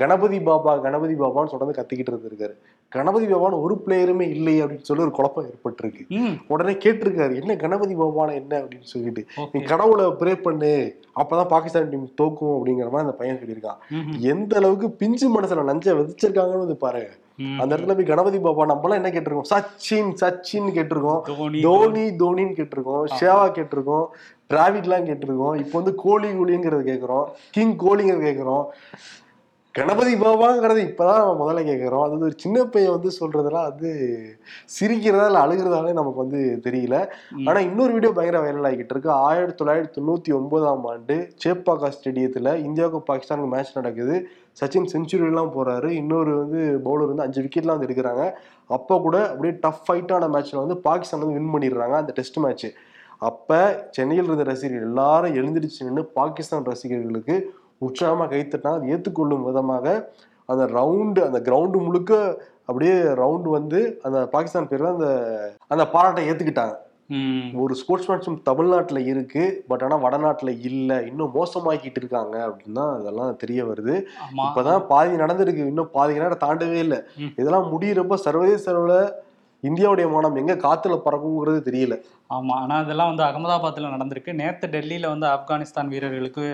கணபதி 0.00 0.38
பாபா 0.48 0.72
கணபதி 0.86 1.14
பாபான்னு 1.22 1.52
தொடர்ந்து 1.52 1.76
கத்திக்கிட்டு 1.78 2.12
இருந்திருக்காரு. 2.12 2.54
கணபதி 2.94 3.26
பாபான்னு 3.26 3.62
ஒரு 3.66 3.74
பிளேயருமே 3.84 4.26
இல்லை 4.36 4.54
அப்படின்னு 4.62 4.88
சொல்லி 4.88 5.02
ஒரு 5.02 5.12
குழப்பம் 5.18 5.48
ஏற்பட்டிருக்கு. 5.52 6.04
உடனே 6.52 6.74
கேட்டிருக்காரு 6.84 7.34
என்ன 7.40 7.56
கணபதி 7.64 7.94
பாபானா 8.02 8.34
என்ன? 8.42 8.58
அப்படின்னு 8.62 8.92
சொல்லிட்டு. 8.94 9.24
நீ 9.52 9.60
கடவுளை 9.72 10.06
ப்ரே 10.20 10.34
பண்ணு 10.46 10.72
அப்பதான் 11.20 11.52
பாகிஸ்தான் 11.54 11.90
டீம் 11.90 12.08
தோக்கும் 12.20 12.54
அப்படிங்கிற 12.56 12.88
மாதிரி 12.94 13.04
அந்த 13.06 13.16
பையன் 13.20 13.40
சொல்லியிருக்கான். 13.42 13.80
எந்த 14.32 14.56
அளவுக்கு 14.56 14.90
பிஞ்சு 15.02 15.28
மனசுல 15.36 15.68
நஞ்ச 15.72 15.96
விதிச்சிருக்காங்கன்னு 15.98 16.64
வந்து 16.64 16.82
பாருங்க. 16.86 17.10
அந்த 17.62 17.70
இடத்துல 17.76 17.94
போய் 17.98 18.10
கணபதி 18.10 18.38
பாபா 18.38 18.64
நம்மளாம் 18.72 18.98
என்ன 19.00 19.10
கேட்டிருக்கோம்? 19.14 19.48
சச்சின் 19.52 20.10
சச்சின் 20.20 20.68
கேட்டிருக்கோம். 20.76 21.20
தோனி 21.30 21.60
தோனி 21.66 22.04
தோனின்னு 22.22 22.56
கேட்டிருக்கோம். 22.58 23.04
ஷேவா 23.20 23.46
கேட்டிருக்கோம். 23.56 24.06
டிராவிட்லாம் 24.50 25.06
கேட்டிருக்கோம். 25.08 25.54
இப்போ 25.62 25.76
வந்து 25.78 25.94
கோலி 26.04 26.28
கோலிங்கிறது 26.38 26.82
கேட்குறோம் 26.90 27.26
கிங் 27.50 27.76
கோலிங்கிறது 27.84 28.26
கேட்குறோம் 28.28 28.64
கணபதி 29.74 30.14
பாபாங்கிறது 30.14 30.80
இப்பதான் 30.80 31.18
நம்ம 31.18 31.38
முதல்ல 31.44 31.62
கேட்குறோம் 31.64 32.02
அது 32.02 32.18
ஒரு 32.18 32.34
சின்ன 32.36 32.64
பையன் 32.64 32.92
வந்து 32.92 33.10
சொல்றதெல்லாம் 33.20 33.68
வந்து 33.68 33.90
சிரிக்கிறதா 34.74 35.24
இல்லை 35.26 35.40
அழுகிறதாலே 35.40 35.92
நமக்கு 35.92 36.14
வந்து 36.14 36.60
தெரியல. 36.64 37.10
ம். 37.30 37.46
ஆனா 37.46 37.60
இன்னொரு 37.60 37.92
வீடியோ 37.92 38.12
பயங்கர 38.12 38.42
வைரல் 38.42 38.68
ஆகிட்டு 38.70 38.90
இருக்கு. 38.90 39.10
ஆயிரத்தி 39.10 39.64
தொள்ளாயிரத்தி 39.64 39.96
தொண்ணூத்தி 39.96 40.34
ஒன்பதாம் 40.34 40.84
ஆண்டு 40.84 41.28
சேப்பாக்கா 41.44 41.90
ஸ்டேடியத்துல 41.96 42.54
இந்தியாவுக்கும் 42.56 43.04
பாகிஸ்தானுக்கு 43.12 43.48
மேட்ச் 43.48 43.76
நடக்குது. 43.76 44.28
சச்சின் 44.60 44.90
செஞ்சுரி 44.92 45.26
எல்லாம் 45.26 45.52
போறாரு. 45.54 45.88
இன்னொரு 45.88 46.38
வந்து 46.38 46.80
பவுலர் 46.84 47.06
வந்து 47.06 47.22
அஞ்சு 47.22 47.42
விக்கெட்லாம் 47.42 47.78
வந்து 47.78 47.86
எடுக்கிறாங்க. 47.86 48.32
அப்போ 48.66 48.98
கூட 48.98 49.28
அப்படியே 49.28 49.54
டஃப் 49.60 49.84
ஃபைட்டான 49.88 50.28
மேட்ச்ல 50.28 50.56
வந்து 50.56 50.76
பாகிஸ்தான் 50.76 51.20
வந்து 51.20 51.40
வின் 51.40 51.54
பண்ணிடுறாங்க 51.54 51.94
அந்த 51.94 52.12
டெஸ்ட் 52.12 52.36
மேட்ச் 52.36 52.66
அப்ப 53.18 53.50
சென்னையில் 53.90 54.24
இருந்த 54.24 54.42
ரசிகர்கள் 54.42 54.88
எல்லாரும் 54.88 55.34
எழுந்திருச்சு 55.34 55.80
நின்று 55.80 56.04
பாகிஸ்தான் 56.04 56.64
ரசிகர்களுக்கு 56.64 57.36
உற்சாகமா 57.82 58.26
கைத்தட்டினா 58.28 58.72
அது 58.76 58.92
ஏற்றுக்கொள்ளும் 58.92 59.46
விதமாக 59.48 59.86
அந்த 60.48 60.64
ரவுண்டு 60.74 61.20
அந்த 61.26 61.38
கிரவுண்டு 61.44 61.78
முழுக்க 61.84 62.12
அப்படியே 62.68 62.92
ரவுண்டு 63.18 63.48
வந்து 63.52 63.78
அந்த 64.04 64.18
பாகிஸ்தான் 64.32 64.70
பேர்ல 64.70 64.90
அந்த 64.94 65.08
அந்த 65.70 65.84
பாராட்டை 65.92 66.24
ஏத்துக்கிட்டாங்க 66.28 66.74
ம். 67.14 67.48
ஒரு 67.62 67.72
ஸ்போர்ட்ஸ்மேன்ஷிப் 67.78 68.44
தமிழ்நாட்டுல 68.46 69.00
இருக்கு 69.10 69.42
பட் 69.68 69.82
ஆனா 69.82 69.96
வடநாட்டுல 70.02 70.50
இல்ல 70.68 70.90
இன்னும் 71.08 71.34
மோசமாக்கிட்டு 71.34 72.00
இருக்காங்க 72.00 72.36
அப்படின்னு 72.46 72.78
தான் 72.78 72.94
இதெல்லாம் 73.00 73.40
தெரிய 73.42 73.60
வருது 73.66 73.94
இப்பதான் 74.44 74.80
பாதி 74.88 75.12
நடந்திருக்கு 75.18 75.68
இன்னும் 75.70 75.92
பாதி 75.94 76.14
நேரம் 76.16 76.44
தாண்டவே 76.44 76.78
இல்லை. 76.84 77.00
இதெல்லாம் 77.38 77.68
முடியிறப்ப 77.72 78.18
சர்வதேச 78.24 78.66
அளவுல 78.72 78.96
இந்தியாவுடைய 79.68 80.06
மானம் 80.10 80.38
எங்க 80.42 80.54
காத்துல 80.64 80.94
பறக்குங்கிறது 81.04 81.60
தெரியல. 81.68 81.94
ஆமா 82.34 82.54
ஆனா 82.62 82.76
இதெல்லாம் 82.80 83.10
வந்து 83.10 83.24
அகமதாபாத்ல 83.26 83.90
நடந்திருக்கு. 83.94 84.32
நேத்து 84.32 84.66
டெல்லியில 84.66 85.06
வந்து 85.12 85.26
ஆப்கானிஸ்தான் 85.26 85.90
வீரர்களுக்கு 85.92 86.44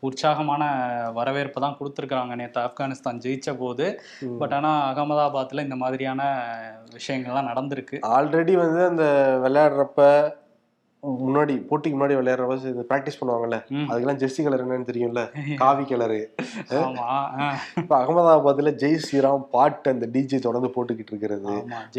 உற்சாகமான 0.00 0.62
வரவேற்பு 1.18 1.58
தான் 1.60 1.76
கொடுத்துருக்காங்க 1.80 2.34
நேத்து 2.40 2.60
ஆப்கானிஸ்தான் 2.60 3.22
ஜெயிச்ச 3.24 3.56
போது. 3.58 3.86
பட் 4.38 4.54
ஆனா 4.58 4.72
அகமதாபாத்ல 4.92 5.66
இந்த 5.68 5.78
மாதிரியான 5.84 6.22
விஷயங்கள்லாம் 6.98 7.50
நடந்திருக்கு. 7.52 7.98
ஆல்ரெடி 8.18 8.56
வந்து 8.56 8.82
அந்த 8.86 9.06
விளையாடுறப்ப 9.44 10.02
முன்னாடி 11.02 11.54
போட்டிக்கு 11.68 11.96
முன்னாடி 11.98 12.14
விளையாடுறப்ப 12.18 12.86
ப்ராக்டிஸ் 12.90 13.18
பண்ணுவாங்கல்ல. 13.18 13.58
அதுக்கெல்லாம் 13.88 14.20
ஜெர்சி 14.22 14.44
கலர் 14.44 14.64
என்னன்னு 14.64 14.88
தெரியும்ல? 14.90 15.22
காவி 15.60 15.84
கலரு 15.90 16.20
இப்ப 17.80 17.92
அகமதாபாத்ல 18.00 18.72
ஜெய் 18.82 19.02
ஸ்ரீராம் 19.04 19.44
பாட்டு 19.56 19.92
அந்த 19.94 20.08
டிஜே 20.14 20.40
தொடர்ந்து 20.46 20.70
போட்டுக்கிட்டு 20.76 21.12
இருக்கிறது. 21.14 21.54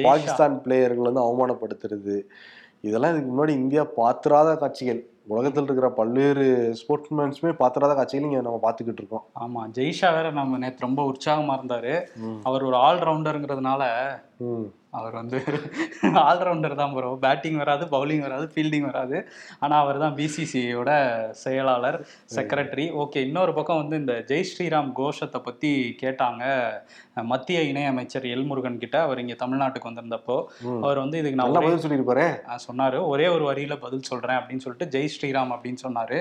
பாகிஸ்தான் 0.08 0.58
பிளேயர்கள் 0.66 1.10
வந்து 1.10 1.26
அவமானப்படுத்துறது. 1.28 2.18
இதெல்லாம் 2.88 3.14
இதுக்கு 3.14 3.32
முன்னாடி 3.32 3.54
இந்தியா 3.62 3.84
பாத்திராத 3.96 4.50
காட்சிகள். 4.58 5.02
உலகத்தில் 5.34 5.64
இருக்கிற 5.64 5.88
பல்வேறு 5.98 6.46
ஸ்போர்ட்ஸ்மேன்ஸுமே 6.80 7.52
பாத்திராத 7.62 7.96
காட்சிகள் 7.96 8.28
இங்க 8.28 8.42
நம்ம 8.46 8.62
பார்த்துக்கிட்டு 8.64 9.02
இருக்கோம். 9.02 9.26
ஆமா 9.44 9.62
ஜெய்ஷா 9.78 10.10
வேற 10.16 10.28
நம்ம 10.32 10.58
நேத்து 10.64 10.88
ரொம்ப 10.88 11.04
உற்சாகமா 11.12 11.56
இருந்தாரு. 11.60 11.94
அவர் 12.44 12.68
ஒரு 12.70 12.78
ஆல்ரவுண்டருங்கிறதுனால. 12.88 13.84
அவர் 14.98 15.16
வந்து 15.20 15.40
ஆல்ரவுண்டர் 16.30 16.74
தான் 16.80 16.94
ப்ரோ 16.94 17.10
பேட்டிங் 17.24 17.58
வராது 17.62 17.84
பவுலிங் 17.94 18.24
வராது 18.26 18.46
ஃபீல்டிங் 18.54 18.86
வராது. 18.90 19.18
ஆனால் 19.64 19.82
அவர் 19.84 20.00
தான் 20.04 20.16
பிசிசிஐயோட 20.20 20.92
செயலாளர் 21.42 21.98
செக்ரட்டரி 22.36 22.86
ஓகே 23.02 23.22
இன்னொரு 23.28 23.52
பக்கம் 23.58 23.82
வந்து 23.82 24.00
இந்த 24.02 24.14
ஜெய் 24.30 24.48
ஸ்ரீராம் 24.52 24.90
கோஷத்தை 25.00 25.42
பற்றி 25.48 25.72
கேட்டாங்க 26.02 26.46
மத்திய 27.32 27.60
இணையமைச்சர் 27.72 28.26
எல் 28.34 28.48
முருகன் 28.50 28.80
கிட்ட. 28.84 28.98
அவர் 29.06 29.22
இங்கே 29.24 29.38
தமிழ்நாட்டுக்கு 29.44 29.90
வந்திருந்தப்போ. 29.90 30.38
அவர் 30.86 31.02
வந்து 31.04 31.20
இதுக்கு 31.22 31.42
நல்லா 31.42 31.62
பதில் 31.66 31.84
சொல்லியிருப்பாரு. 31.86 32.26
சொன்னார். 32.68 32.98
ஒரே 33.12 33.28
ஒரு 33.36 33.46
வரியில 33.50 33.78
பதில் 33.86 34.08
சொல்கிறேன் 34.10 34.40
அப்படின்னு 34.40 34.66
சொல்லிட்டு 34.66 34.90
ஜெய் 34.96 35.14
ஸ்ரீராம் 35.18 35.54
அப்படின்னு 35.58 35.82
சொன்னார். 35.86 36.16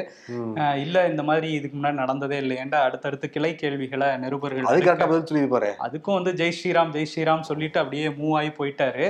இல்லை 0.84 1.02
இந்த 1.12 1.25
மாதிரி 1.30 1.50
இதுக்கு 1.60 1.78
முன்னாடி 1.78 2.00
நடந்ததே 2.04 2.38
இல்லையேண்டா 2.44 2.80
அடுத்தடுத்து 2.88 3.32
கிளை 3.38 3.52
கேள்விகளை 3.64 4.10
நிருபர்கள் 4.26 4.70
அது 4.75 4.87
கரெக்டா 4.88 5.10
பதில் 5.14 5.28
சொல்லியிருப்பாரு. 5.32 5.72
அதுக்கும் 5.88 6.18
வந்து 6.20 6.34
ஜெய் 6.42 6.56
ஸ்ரீராம் 6.60 6.94
ஜெய் 6.98 7.10
ஸ்ரீராம் 7.14 7.48
சொல்லிட்டு 7.52 7.82
அப்படியே 7.84 8.06
மூவ் 8.20 8.34
ஆகி 8.40 8.50
போயிட்டாரு. 8.58 9.06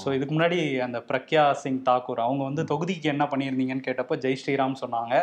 ஸோ 0.00 0.06
இதுக்கு 0.16 0.32
முன்னாடி 0.36 0.58
அந்த 0.86 0.98
பிரக்யா 1.10 1.44
சிங் 1.62 1.80
தாக்கூர் 1.88 2.24
அவங்க 2.26 2.42
வந்து 2.48 2.62
தொகுதிக்கு 2.72 3.12
என்ன 3.14 3.24
பண்ணியிருந்தீங்கன்னு 3.32 3.86
கேட்டப்போ 3.88 4.16
ஜெய் 4.24 4.40
ஸ்ரீராம் 4.42 4.76
சொன்னாங்க. 4.82 5.14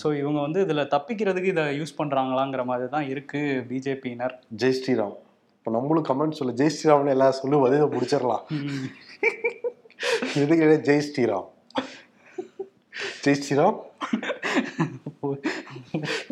ஸோ 0.00 0.06
இவங்க 0.20 0.38
வந்து 0.46 0.62
இதுல 0.66 0.84
தப்பிக்கிறதுக்கு 0.94 1.52
இதை 1.54 1.64
யூஸ் 1.80 1.98
பண்றாங்களாங்கிற 2.00 2.64
மாதிரி 2.70 2.88
தான் 2.96 3.08
இருக்கு 3.12 3.40
பிஜேபியினர். 3.70 4.34
ஜெய் 4.62 4.78
ஸ்ரீராம். 4.80 5.16
இப்போ 5.58 5.72
நம்மளும் 5.78 6.08
கமெண்ட் 6.10 6.38
சொல்ல 6.40 6.58
ஜெய் 6.62 6.74
ஸ்ரீராம்னு 6.76 7.14
எல்லாம் 7.16 7.38
சொல்லு 7.40 7.62
பதில 7.64 7.88
முடிச்சிடலாம். 7.94 8.44
எதுக்கு 10.42 10.78
ஜெய் 10.90 11.06
ஸ்ரீராம். 11.08 11.48
ஜெய் 13.24 13.40
ஸ்ரீராம்? 13.44 13.78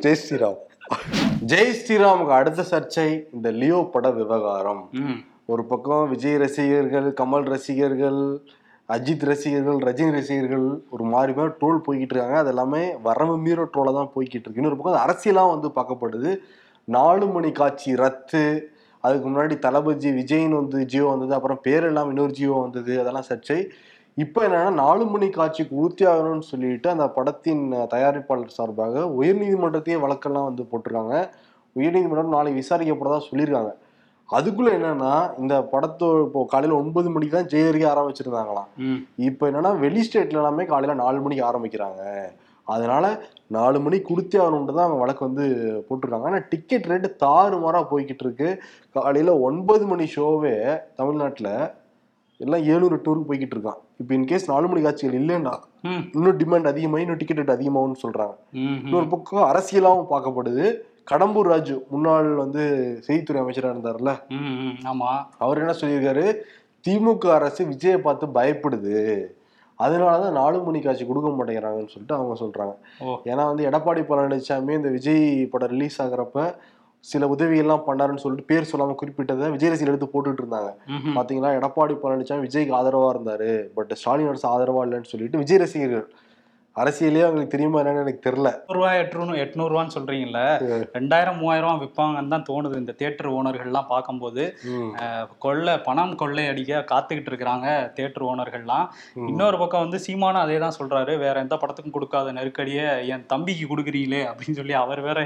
ஜெய் 0.05 0.21
ஸ்ரீராம். 0.23 0.61
ஜெய் 1.51 1.77
ஸ்ரீராமுக்கு 1.79 2.35
அடுத்த 2.39 2.65
சர்ச்சை 2.71 3.07
இந்த 3.37 3.49
லியோ 3.61 3.79
பட 3.93 4.07
விவகாரம். 4.19 4.83
ஒரு 5.49 5.65
பக்கம் 5.65 6.09
விஜய் 6.09 6.37
ரசிகர்கள் 6.37 7.07
கமல் 7.21 7.49
ரசிகர்கள் 7.55 8.21
அஜித் 8.89 9.25
ரசிகர்கள் 9.25 9.79
ரஜினி 9.79 10.13
ரசிகர்கள் 10.13 10.65
ஒரு 10.91 11.05
மாதிரி 11.05 11.33
மாதிரி 11.33 11.55
ட்ரோல் 11.61 11.81
போய்கிட்டு 11.87 12.15
இருக்காங்க. 12.15 12.39
அது 12.39 12.49
எல்லாமே 12.49 12.97
வரம்பு 13.03 13.37
மீற 13.39 13.65
ட்ரோலாக 13.65 13.95
தான் 13.95 14.11
போய்கிட்டு 14.15 14.47
இருக்கு. 14.47 14.61
இன்னொரு 14.63 14.77
பக்கம் 14.77 15.05
அரசியலாக 15.07 15.53
வந்து 15.55 15.69
பார்க்கப்படுது. 15.69 16.31
நாலு 16.85 17.27
மணி 17.27 17.53
காட்சி 17.53 17.95
ரத்து. 17.95 18.73
அதுக்கு 19.01 19.29
முன்னாடி 19.29 19.59
தளபதி 19.59 20.11
விஜய்னு 20.11 20.51
வந்து 20.51 20.85
ஜியோ 20.85 21.07
வந்தது. 21.07 21.35
அப்புறம் 21.35 21.61
பேர் 21.63 21.85
எல்லாம் 21.85 22.09
இன்னொரு 22.09 22.33
ஜியோ 22.33 22.53
வந்தது. 22.53 23.01
அதெல்லாம் 23.01 23.29
சர்ச்சை. 23.29 23.59
இப்போ 24.15 24.49
என்னென்னா 24.49 24.73
நாலு 24.73 25.05
மணி 25.05 25.29
காட்சிக்கு 25.31 25.75
ஊர்த்தி 25.85 26.05
ஆகணும்னு 26.11 26.47
சொல்லிட்டு 26.53 26.91
அந்த 26.91 27.07
படத்தின் 27.09 27.65
தயாரிப்பாளர் 27.95 28.57
சார்பாக 28.59 29.01
உயர்நீதிமன்றத்தையே 29.01 29.97
வழக்கெல்லாம் 30.05 30.49
வந்து 30.51 30.65
போட்டிருக்காங்க. 30.73 31.17
உயர்நீதிமன்றம் 31.77 32.37
நாளைக்கு 32.37 32.61
விசாரிக்கப்படுறதா 32.61 33.21
சொல்லியிருக்காங்க. 33.31 33.73
அதுக்குள்ள 34.37 34.71
என்னன்னா 34.77 35.13
இந்த 35.41 35.55
படத்தோ 35.73 36.09
இப்போ 36.25 36.41
காலையில 36.53 36.79
ஒன்பது 36.81 37.09
மணிக்கு 37.15 37.37
தான் 37.37 37.51
ஜெயரிக்க 37.53 37.87
ஆரம்பிச்சிருந்தாங்களாம். 37.93 38.69
இப்போ 39.29 39.45
என்னன்னா 39.51 39.73
வெளி 39.85 40.03
ஸ்டேட்ல 40.07 40.41
எல்லாமே 40.43 40.65
காலையில 40.71 40.97
நாலு 41.03 41.25
மணிக்கு 41.25 41.49
ஆரம்பிக்கிறாங்க. 41.49 42.03
அதனால 42.67 43.05
நாலு 43.57 43.79
மணி 43.85 43.97
கொடுத்தே 44.03 44.39
ஆகணும்னு 44.43 44.77
தான் 44.77 44.87
அவங்க 44.87 45.01
வழக்கு 45.03 45.23
வந்து 45.27 45.45
போட்டிருக்காங்க. 45.87 46.29
ஆனால் 46.31 46.47
டிக்கெட் 46.53 46.89
ரேட்டு 46.91 47.09
தாறுமாறா 47.25 47.81
போய்கிட்டு 47.91 48.25
இருக்கு 48.27 48.49
காலையில 48.97 49.35
ஒன்பது 49.49 49.87
மணி 49.91 50.07
ஷோவே 50.15 50.55
தமிழ்நாட்டில் 51.01 51.53
எல்லாம் 52.41 52.65
ஏழுநூறு 52.71 52.97
எட்நூறுக்கு 52.97 53.29
போய்கிட்டு 53.29 53.57
இருக்கான் 53.57 53.81
இப்போ 54.01 54.13
இன்கேஸ் 54.17 54.51
நாலு 54.53 54.67
மணி 54.71 54.81
காட்சிகள் 54.83 55.19
இல்லைன்னா 55.21 55.53
இன்னும் 56.15 56.39
டிமாண்ட் 56.41 56.71
அதிகமாகி 56.71 57.05
இன்னும் 57.05 57.21
டிக்கெட் 57.21 57.41
ரேட் 57.41 57.55
அதிகமாகும்னு 57.55 58.01
ம். 58.61 58.79
இன்னொரு 58.85 59.07
பக்கம் 59.13 59.49
அரசியலாகவும் 59.51 60.11
பார்க்கப்படுது. 60.11 60.65
கடம்பூர் 61.11 61.49
ராஜு 61.53 61.75
முன்னாள் 61.91 62.29
வந்து 62.35 62.63
செய்தித்துறை 63.07 63.41
அமைச்சராக 63.41 63.75
இருந்தார்ல 63.75 64.13
ஆமா. 64.93 65.11
அவர் 65.39 65.59
என்ன 65.59 65.73
சொல்லியிருக்காரு? 65.81 66.27
திமுக 66.85 67.27
அரசு 67.31 67.65
விஜயை 67.65 67.99
பார்த்து 67.99 68.27
பயப்படுது. 68.27 68.95
அதனாலதான் 69.79 70.33
நாலு 70.33 70.59
மணி 70.63 70.81
காட்சி 70.81 71.05
கொடுக்க 71.07 71.29
மாட்டேங்கிறாங்கன்னு 71.29 71.93
சொல்லிட்டு 71.93 72.17
அவங்க 72.17 72.35
சொல்றாங்க. 72.43 72.75
ஏன்னா 73.31 73.45
வந்து 73.51 73.67
எடப்பாடி 73.71 74.03
பழனிசாமி 74.11 74.75
இந்த 74.81 74.89
விஜய் 74.89 75.47
படம் 75.53 75.69
ரிலீஸ் 75.69 76.03
ஆகுறப்ப 76.03 76.47
சில 77.05 77.27
உதவிகள்லாம் 77.27 77.87
பண்ணாருன்னு 77.87 78.23
சொல்லிட்டு 78.25 78.51
பேர் 78.51 78.71
சொல்லாம 78.73 78.95
குறிப்பிட்டதை 79.01 79.51
விஜய் 79.51 79.73
ரசிகர் 79.73 79.93
எடுத்து 79.93 80.13
போட்டுட்டு 80.13 80.43
இருந்தாங்க. 80.43 80.71
பாத்தீங்களா? 81.19 81.51
எடப்பாடி 81.59 81.95
பழனிசாமி 82.05 82.45
விஜய்க்கு 82.47 82.79
ஆதரவா 82.81 83.09
இருந்தாரு. 83.15 83.51
பட் 83.75 83.93
ஸ்டாலின் 84.01 84.31
அரசு 84.33 84.47
ஆதரவா 84.49 84.85
இல்லைன்னு 84.87 85.11
சொல்லிட்டு 85.13 85.39
விஜய் 85.39 85.63
ரசிகர்கள் 85.65 86.07
அரசியலே 86.81 87.21
அவங்களுக்கு 87.25 87.53
தெரியுமா 87.53 87.81
என்னன்னு 87.81 88.03
எனக்கு 88.05 88.23
தெரியல. 88.27 88.51
ரூபா 88.77 88.89
எட்நூறு 89.01 89.35
எட்நூறுவான்னு 89.43 89.95
சொல்றீங்கல்ல? 89.97 90.41
ரெண்டாயிரம் 90.97 91.39
மூவாயிரம் 91.41 91.81
விற்பாங்கன்னு 91.83 92.33
தான் 92.35 92.47
தோணுது 92.49 92.81
இந்த 92.83 92.93
தியேட்டர் 93.01 93.29
ஓனர்கள்லாம் 93.39 93.89
பார்க்கும்போது. 93.93 94.45
கொள்ளை 95.45 95.75
பணம் 95.89 96.15
கொள்ளை 96.23 96.47
அடிக்க 96.53 96.81
காத்துக்கிட்டு 96.93 97.31
இருக்கிறாங்க 97.33 97.69
தியேட்டர் 97.99 98.27
ஓனர்கள்லாம். 98.31 98.89
இன்னொரு 99.31 99.59
பக்கம் 99.63 99.85
வந்து 99.85 100.01
சீமானும் 100.07 100.45
அதே 100.45 100.59
தான் 100.65 100.77
சொல்றாரு. 100.81 101.15
வேற 101.25 101.35
எந்த 101.47 101.59
படத்துக்கும் 101.63 101.97
கொடுக்காத 101.99 102.33
நெருக்கடியை 102.39 102.87
என் 103.15 103.27
தம்பிக்கு 103.35 103.67
கொடுக்குறீங்களே 103.75 104.23
அப்படின்னு 104.31 104.61
சொல்லி 104.61 104.77
அவர் 104.83 105.03
வேற 105.09 105.21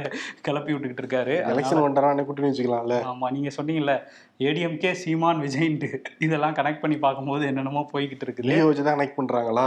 கிளப்பி 0.49 0.73
விட்டுக்கிட்டு 0.75 1.05
இருக்காரு. 1.05 1.37
எலெக்ஷன் 1.55 1.83
என்ன 2.13 2.27
கூட்டணி 2.29 2.51
வச்சுக்கலாம்ல. 2.51 2.99
ஆமா 3.13 3.33
நீங்க 3.39 3.53
சொன்னீங்கல்ல 3.59 3.97
ஏடிஎம்கே 4.49 4.91
சீமான் 5.05 5.41
விஜய்ன்ட்டு. 5.45 5.89
இதெல்லாம் 6.25 6.55
கனெக்ட் 6.59 6.83
பண்ணி 6.83 6.97
பார்க்கும்போது 7.05 7.43
என்னென்னமோ 7.51 7.81
போய்கிட்டு 7.95 8.25
இருக்குது. 8.27 8.85
கனெக்ட் 8.93 9.19
பண்றாங்களா? 9.19 9.65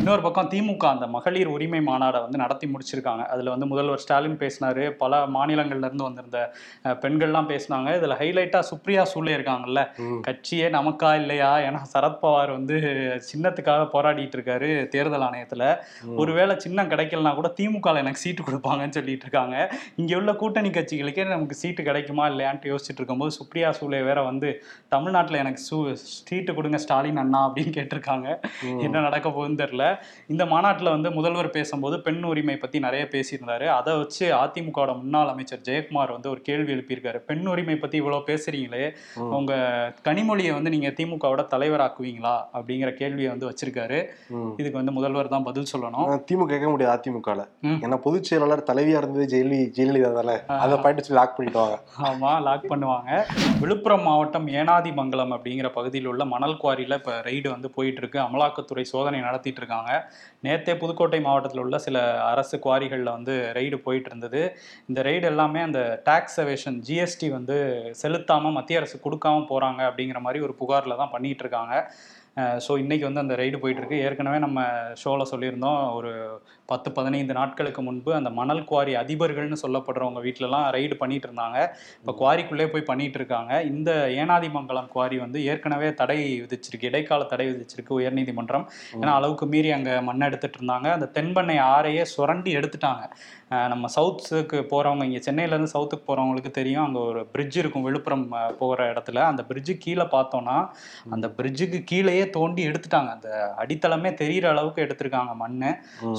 இன்னொரு 0.00 0.22
பக்கம் 0.26 0.46
திமுக 0.52 0.84
அந்த 0.86 1.06
மகளிர் 1.06 1.50
உரிமை 1.54 1.80
மாநாடை 1.88 2.18
வந்து 2.24 2.38
நடத்தி 2.42 2.66
முடிச்சிருக்காங்க. 2.72 3.22
அதுல 3.34 3.50
வந்து 3.54 3.66
முதல்வர் 3.66 4.02
ஸ்டாலின் 4.04 4.38
பேசினாரு. 4.42 4.84
பல 5.02 5.20
மாநிலங்கள்ல 5.36 5.88
இருந்து 5.88 6.06
வந்திருந்த 6.08 6.40
பெண்கள்லாம் 7.02 7.50
பேசினாங்க. 7.52 7.88
இதுல 7.98 8.16
ஹைலைட்டா 8.22 8.60
சுப்ரியா 8.70 9.04
சூலே 9.12 9.34
இருக்காங்கல்ல. 9.38 9.82
கட்சியே 10.26 10.68
நமக்கா 10.76 11.10
இல்லையா? 11.20 11.50
ஏன்னா 11.68 11.80
சரத்பவார் 11.94 12.52
வந்து 12.56 12.76
சின்னத்துக்காக 13.30 13.88
போராடிட்டு 13.94 14.36
இருக்காரு 14.38 14.70
தேர்தல் 14.94 15.26
ஆணையத்துல. 15.28 15.64
ஒருவேளை 16.22 16.56
சின்னம் 16.66 16.90
கிடைக்கலனா 16.94 17.34
கூட 17.34 17.50
திமுக 17.60 17.86
ல 17.88 18.02
எனக்கு 18.04 18.22
சீட்டு 18.22 18.42
கொடுப்பாங்கன்னு 18.42 18.96
சொல்லிட்டு 18.98 19.24
இருக்காங்க. 19.26 19.56
இங்க 20.00 20.16
உள்ள 20.16 20.32
கூட்டணி 20.34 20.70
கட்சிகளுக்கே 20.70 21.24
நமக்கு 21.34 21.54
சீட்டு 21.54 21.82
கிடைக்குமா 21.82 22.24
இல்லையான்ட்டு 22.28 22.70
யோசிச்சுட்டு 22.72 23.00
இருக்கும்போது 23.00 23.32
சுப்ரியா 23.38 23.70
சூலே 23.78 24.00
வேற 24.08 24.18
வந்து 24.22 24.48
தமிழ்நாட்டுல 24.88 25.38
எனக்கு 25.44 25.60
சூ 25.68 25.76
சீட்டு 26.28 26.54
கொடுங்க 26.54 26.78
ஸ்டாலின் 26.84 27.22
அண்ணா 27.22 27.40
அப்படின்னு 27.48 27.72
கேட்டிருக்காங்க. 27.78 28.28
என்ன 28.86 29.00
நடக்க 29.00 29.28
போகுதுன்னு 29.28 29.62
தெரியல. 29.62 29.86
இந்த 30.38 30.54
மாநாட்டுல 30.54 30.90
வந்து 30.90 31.10
முதல்வர் 31.10 31.50
பேசும்போது 31.50 32.00
பெண் 32.00 32.22
உரிமை 32.22 32.56
பத்தி 32.56 32.78
நிறைய 32.78 33.08
பேசியிருந்தாரு. 33.10 33.66
அதை 33.66 33.96
வச்சு 33.96 34.34
அதிமுகவோட 34.34 34.96
முன்னாள் 34.96 35.28
அமைச்சர் 35.28 35.60
ஜெயக்குமார் 35.68 36.10
வந்து 36.10 36.30
ஒரு 36.30 36.40
கேள்வி 36.40 36.72
எழுப்பியிருக்காரு. 36.72 37.16
பெண் 37.16 37.46
உரிமை 37.46 37.76
பத்தி 37.76 37.96
இவ்வளவு 37.96 38.22
பேசுறீங்களே. 38.26 38.94
உங்க 39.14 39.54
கனிமொழியை 40.04 40.52
வந்து 40.52 40.70
நீங்க 40.70 40.88
திமுகவோட 40.88 41.42
தலைவராக்குவீங்களா? 41.54 42.34
அப்படிங்கிற 42.54 42.90
கேள்வியை 42.92 43.30
வந்து 43.30 43.48
வச்சிருக்காரு. 43.48 43.98
இதுக்கு 44.56 44.72
வந்து 44.72 44.92
முதல்வர் 44.92 45.28
தான் 45.28 45.42
பதில் 45.42 45.66
சொல்லணும். 45.76 46.20
திமுக 46.30 46.46
கேட்க 46.46 46.68
முடியாது 46.68 47.00
அதிமுகல. 47.00 47.44
ம். 47.60 47.78
ஏன்னா 47.80 47.96
பொதுச் 47.96 48.24
செயலாளர் 48.24 48.64
தலைவியா 48.72 48.96
இருந்தது 48.96 49.26
ஜெயலலி 49.34 49.60
ஜெயலலிதா 49.78 50.12
தானே. 50.12 50.38
அதை 50.46 50.78
பாயிண்ட் 50.78 51.10
லாக் 51.10 51.36
பண்ணிட்டு 51.36 51.60
வாங்க 51.60 51.78
ஆமா 52.02 52.42
லாக் 52.42 52.70
பண்ணுவாங்க. 52.70 53.24
விழுப்புரம் 53.60 54.02
மாவட்டம் 54.02 54.48
ஏனாதிமங்கலம் 54.48 55.34
அப்படிங்கிற 55.36 55.68
பகுதியில் 55.68 56.06
உள்ள 56.06 56.24
மணல் 56.24 56.56
குவாரியில 56.62 56.92
இப்ப 56.92 57.12
ரெய்டு 57.12 57.48
வந்து 57.48 57.70
போயிட்டு 57.70 57.98
இருக்கு. 57.98 58.20
அமலாக்கத்துறை 58.20 58.82
சோதனை 58.82 59.20
நடத்திட்டு 59.20 59.60
இருக்காங்க. 59.62 60.12
நேற்றே 60.44 60.74
புதுக்கோட்டை 60.74 61.20
மாவட்டத்தில் 61.20 61.62
உள்ள 61.62 61.78
சில 61.78 61.98
அரசு 62.24 62.56
குவாரிகளில் 62.58 63.14
வந்து 63.14 63.34
ரெய்டு 63.52 63.78
போயிட்டு 63.82 64.10
இருந்தது 64.10 64.42
இந்த 64.88 65.02
ரெய்டு 65.02 65.26
எல்லாமே 65.26 65.62
அந்த 65.62 65.80
டாக்ஸ் 66.04 66.38
அவேஷன் 66.40 66.78
ஜிஎஸ்டி 66.88 67.28
வந்து 67.30 67.56
செலுத்தாமல் 67.94 68.56
மத்திய 68.58 68.80
அரசு 68.80 68.98
கொடுக்காம 69.04 69.44
போறாங்க 69.50 69.82
அப்படிங்கிற 69.88 70.20
மாதிரி 70.20 70.44
ஒரு 70.44 70.56
புகாரில் 70.58 71.00
தான் 71.02 71.12
பண்ணிகிட்டு 71.12 71.44
இருக்காங்க 71.44 71.74
ஸோ 72.64 72.72
இன்னைக்கு 72.82 73.04
வந்து 73.06 73.22
அந்த 73.22 73.34
ரைடு 73.40 73.56
போயிட்டு 73.62 73.80
இருக்கு 73.82 73.98
ஏற்கனவே 74.06 74.38
நம்ம 74.44 74.60
ஷோவில் 75.02 75.30
சொல்லியிருந்தோம் 75.30 75.80
ஒரு 75.98 76.10
பத்து 76.72 76.88
பதினைந்து 76.96 77.34
நாட்களுக்கு 77.38 77.80
முன்பு 77.82 78.10
அந்த 78.18 78.30
மணல் 78.38 78.62
குவாரி 78.70 78.92
அதிபர்கள்னு 79.02 79.58
சொல்லப்படுறவங்க 79.62 80.20
வீட்டிலலாம் 80.26 80.66
ரைடு 80.76 80.94
பண்ணிட்டு 81.02 81.28
இருந்தாங்க 81.28 81.58
இப்போ 82.00 82.14
குவாரிக்குள்ளே 82.20 82.66
போய் 82.72 82.88
பண்ணிட்டு 82.90 83.18
இருக்காங்க 83.20 83.52
இந்த 83.70 83.90
ஏனாதிமங்கலம் 84.22 84.90
குவாரி 84.94 85.18
வந்து 85.24 85.40
ஏற்கனவே 85.52 85.88
தடை 86.00 86.18
விதிச்சிருக்கு 86.42 86.90
இடைக்கால 86.90 87.26
தடை 87.32 87.46
விதிச்சிருக்கு 87.50 87.98
உயர்நீதிமன்றம். 88.00 88.66
ஏன்னா 89.00 89.14
அளவுக்கு 89.18 89.46
மீறி 89.54 89.72
அங்கே 89.78 89.94
மண் 90.08 90.26
எடுத்துட்டு 90.28 90.60
இருந்தாங்க 90.60 90.88
அந்த 90.96 91.08
தென்பெண்ணை 91.16 91.58
ஆறையே 91.74 92.04
சுரண்டி 92.14 92.52
எடுத்துட்டாங்க. 92.60 93.02
நம்ம 93.72 93.88
சவுத்துக்கு 93.96 94.58
போகிறவங்க 94.72 95.04
இங்கே 95.08 95.20
சென்னையிலேருந்து 95.26 95.74
சவுத்துக்கு 95.74 96.04
போகிறவங்களுக்கு 96.08 96.50
தெரியும். 96.58 96.84
அங்கே 96.86 97.00
ஒரு 97.10 97.20
பிரிட்ஜ் 97.34 97.56
இருக்கும் 97.60 97.86
விழுப்புரம் 97.86 98.24
போகிற 98.60 98.88
இடத்துல. 98.92 99.18
அந்த 99.30 99.42
பிரிட்ஜு 99.50 99.74
கீழே 99.84 100.06
பார்த்தோன்னா 100.16 100.56
அந்த 101.16 101.26
பிரிட்ஜுக்கு 101.38 101.80
கீழேயே 101.90 102.24
தோண்டி 102.38 102.62
எடுத்துட்டாங்க. 102.70 103.10
அந்த 103.16 103.30
அடித்தளமே 103.64 104.12
தெரியிற 104.22 104.46
அளவுக்கு 104.54 104.84
எடுத்திருக்காங்க 104.86 105.34
மண் 105.42 105.56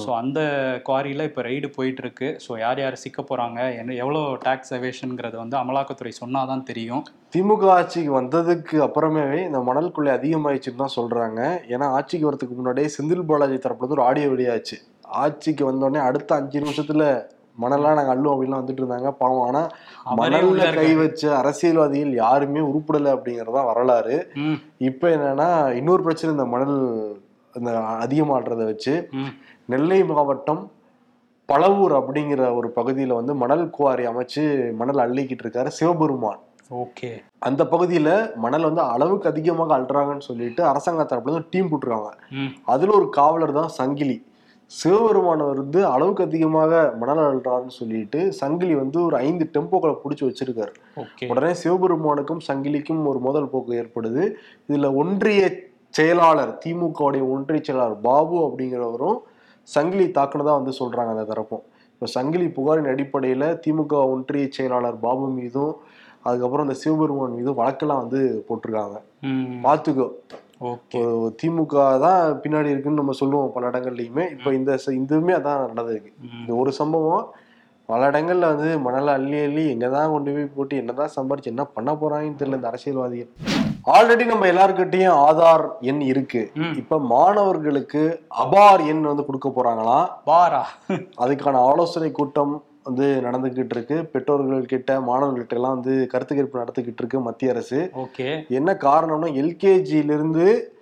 ஸோ 0.04 0.10
அந்த 0.22 0.40
குவாரியில் 0.88 1.28
இப்போ 1.28 1.42
ரைடு 1.50 1.70
போயிட்டு 1.78 2.02
இருக்கு 2.04 2.28
ஸோ 2.46 2.58
யார் 2.64 2.82
யார் 2.84 3.02
சிக்க 3.04 3.20
போகிறாங்க 3.30 3.60
என்ன 3.80 3.96
எவ்வளோ 4.04 4.22
டேக்ஸ் 4.46 4.74
எவேஷனுங்கிறது 4.80 5.36
வந்து 5.44 5.56
அமலாக்கத்துறை 5.62 6.14
சொன்னால் 6.22 6.50
தான் 6.52 6.68
தெரியும். 6.72 7.04
திமுக 7.34 7.64
ஆட்சிக்கு 7.78 8.12
வந்ததுக்கு 8.20 8.76
அப்புறமே 8.86 9.24
இந்த 9.48 9.58
மணல் 9.68 9.92
கொள்ளை 9.96 10.12
அதிகமாயிடுச்சுன்னு 10.18 10.82
தான் 10.84 10.96
சொல்றாங்க. 10.98 11.40
ஏன்னா 11.74 11.86
ஆட்சிக்கு 11.96 12.28
வரதுக்கு 12.28 12.56
முன்னாடியே 12.60 12.88
செந்தில் 12.96 13.28
பாலாஜி 13.28 13.58
தரப்புல 13.66 13.96
ஒரு 13.96 14.04
ஆடியோ 14.08 14.30
வெளியாச்சு. 14.32 14.78
ஆட்சிக்கு 15.10 15.72
வந்தோடனே 15.72 15.96
அடுத்த 15.96 16.34
அஞ்சு 16.34 16.60
நிமிஷத்துல 16.60 17.28
மணல்லாம் 17.60 17.92
நாங்க 17.92 18.14
அள்ளுவோம் 18.16 18.32
அப்படின்லாம் 18.32 18.60
வந்துட்டு 18.62 18.82
இருந்தாங்க. 18.82 19.10
பாவம். 19.10 19.40
ஆனா 19.40 19.66
மணல்ல 20.16 20.74
கை. 20.74 20.94
வச்ச 20.94 21.36
அரசியல்வாதிகள் 21.36 22.12
யாருமே 22.12 22.60
உருப்படலை 22.60 23.10
அப்படிங்கறதுதான் 23.12 23.64
வரலாறு. 23.64 24.32
இப்ப 24.78 25.08
என்னன்னா 25.08 25.72
இன்னொரு 25.72 26.02
பிரச்சனை 26.02 26.36
இந்த 26.36 26.48
மணல் 26.48 26.76
இந்த 27.54 27.70
அதிகமாடுறத 27.78 28.64
வச்சு 28.64 29.08
நெல்லை 29.66 30.04
மாவட்டம் 30.04 30.70
பழவூர் 31.52 31.94
அப்படிங்கிற 32.00 32.54
ஒரு 32.54 32.72
பகுதியில 32.76 33.14
வந்து 33.14 33.34
மணல் 33.34 33.70
குவாரி 33.70 34.06
அமைச்சு 34.06 34.74
மணல் 34.74 35.00
அள்ளிக்கிட்டு 35.04 35.44
இருக்காரு 35.44 35.66
சிவபெருமான். 35.66 36.38
ஓகே. 36.70 37.22
அந்த 37.38 37.64
பகுதியில 37.64 38.34
மணல் 38.34 38.62
வந்து 38.62 38.80
அளவுக்கு 38.80 39.28
அதிகமாக 39.28 39.78
அள்ளுறாங்கன்னு 39.78 40.20
சொல்லிட்டு 40.20 40.64
அரசாங்க 40.64 41.02
தரப்புல 41.02 41.46
டீம் 41.50 41.68
போட்டுருக்காங்க. 41.70 42.10
அதுல 42.64 42.94
ஒரு 42.94 43.08
காவலர் 43.08 43.52
தான் 43.52 43.68
சங்கிலி. 43.68 44.28
சிவபெருமான் 44.78 45.42
வந்து 45.52 45.86
அளவுக்கு 45.86 46.22
அதிகமாக 46.28 46.72
மணல் 47.00 47.22
அள்ளுறாருன்னு 47.24 47.74
சொல்லிட்டு 47.78 48.32
சங்கிலி 48.32 48.74
வந்து 48.74 48.98
ஒரு 49.04 49.16
ஐந்து 49.16 49.50
டெம்போக்களை 49.54 49.94
பிடிச்சி 50.02 50.24
வச்சிருக்காரு. 50.26 50.72
உடனே 51.28 51.52
சிவபெருமானுக்கும் 51.62 52.42
சங்கிலிக்கும் 52.48 53.02
ஒரு 53.04 53.18
மோதல் 53.18 53.50
போக்கு 53.52 53.72
ஏற்படுது. 53.80 54.22
இதுல 54.68 54.94
ஒன்றிய 54.94 55.42
செயலாளர் 55.90 56.52
திமுகவுடைய 56.64 57.22
ஒன்றிய 57.34 57.60
செயலாளர் 57.62 58.00
பாபு 58.00 58.36
அப்படிங்கிறவரும் 58.46 59.18
சங்கிலி 59.68 60.06
தாக்குனதா 60.18 60.52
வந்து 60.58 60.72
சொல்றாங்க 60.80 61.10
அந்த 61.14 61.24
தரப்பும். 61.32 61.64
இப்போ 61.94 62.06
சங்கிலி 62.16 62.46
புகாரின் 62.58 62.90
அடிப்படையில 62.92 63.44
திமுக 63.64 63.94
ஒன்றிய 64.14 64.48
செயலாளர் 64.50 65.00
பாபு 65.06 65.26
மீதும் 65.38 65.74
அதுக்கப்புறம் 66.22 66.66
இந்த 66.68 66.78
சிவபெருமான் 66.82 67.36
மீதும் 67.38 67.58
வழக்கெல்லாம் 67.58 68.02
வந்து 68.04 68.44
போட்டிருக்காங்க. 68.48 68.96
பார்த்துக்கோ. 69.66 70.08
திமுக 71.40 71.74
தான் 72.06 72.22
பின்னாடி 72.42 72.72
இருக்குன்னு 72.72 73.00
நம்ம 73.00 73.14
சொல்லுவோம் 73.20 73.52
பல 73.54 73.68
இடங்கள்லையுமே. 73.70 74.24
இப்போ 74.36 74.50
இந்த 74.58 74.78
இதுவுமே 75.02 75.32
அதான் 75.38 75.62
நடந்திருக்கு. 75.70 76.12
இந்த 76.40 76.52
ஒரு 76.62 76.72
சம்பவம் 76.80 77.24
பல 77.88 78.08
இடங்கள்ல 78.10 78.48
வந்து 78.52 78.68
மணலை 78.86 79.12
அள்ளி 79.18 79.38
அள்ளி 79.44 79.62
எங்கதான் 79.74 80.12
கொண்டு 80.14 80.34
போய் 80.34 80.52
போட்டு 80.56 80.74
என்னதான் 80.80 81.14
சம்பாரிச்சு 81.16 81.52
என்ன 81.52 81.62
பண்ண 81.76 81.92
போறாங்கன்னு 82.02 82.38
தெரியல 82.40 82.58
இந்த 82.58 82.68
அரசியல்வாதிகள். 82.72 83.30
ஆல்ரெடி 83.94 84.24
நம்ம 84.30 84.46
எல்லாருக்கிட்டையும் 84.52 85.18
ஆதார் 85.28 85.64
எண் 85.90 86.02
இருக்கு. 86.12 86.42
இப்ப 86.80 86.98
மாணவர்களுக்கு 87.14 88.02
அபார் 88.42 88.82
எண் 88.92 89.00
வந்து 89.10 89.24
கொடுக்க 89.28 89.48
போறாங்களாம். 89.56 90.06
பாரா. 90.30 90.62
அதுக்கான 91.24 91.62
ஆலோசனை 91.70 92.10
கூட்டம் 92.18 92.52
வந்து 92.82 93.20
நடந்துகிட்டு 93.24 93.68
இருக்கு 93.68 94.04
பெற்றோர்கள் 94.04 94.64
கிட்ட 94.64 95.00
மாணவர்கள்ட்ட 95.00 95.48
எல்லாம் 95.48 95.80
வந்து 95.80 96.06
கருத்து 96.06 96.34
கேட்பு 96.34 96.58
நடத்திக்கிட்டு 96.58 96.98
இருக்கு 96.98 97.20
மத்திய 97.20 97.50
அரசு. 97.50 97.90
ஓகே. 97.94 98.48
என்ன 98.48 98.72
காரணம்னா 98.72 99.28
எல்கேஜில 99.34 100.10
இருந்து 100.10 100.72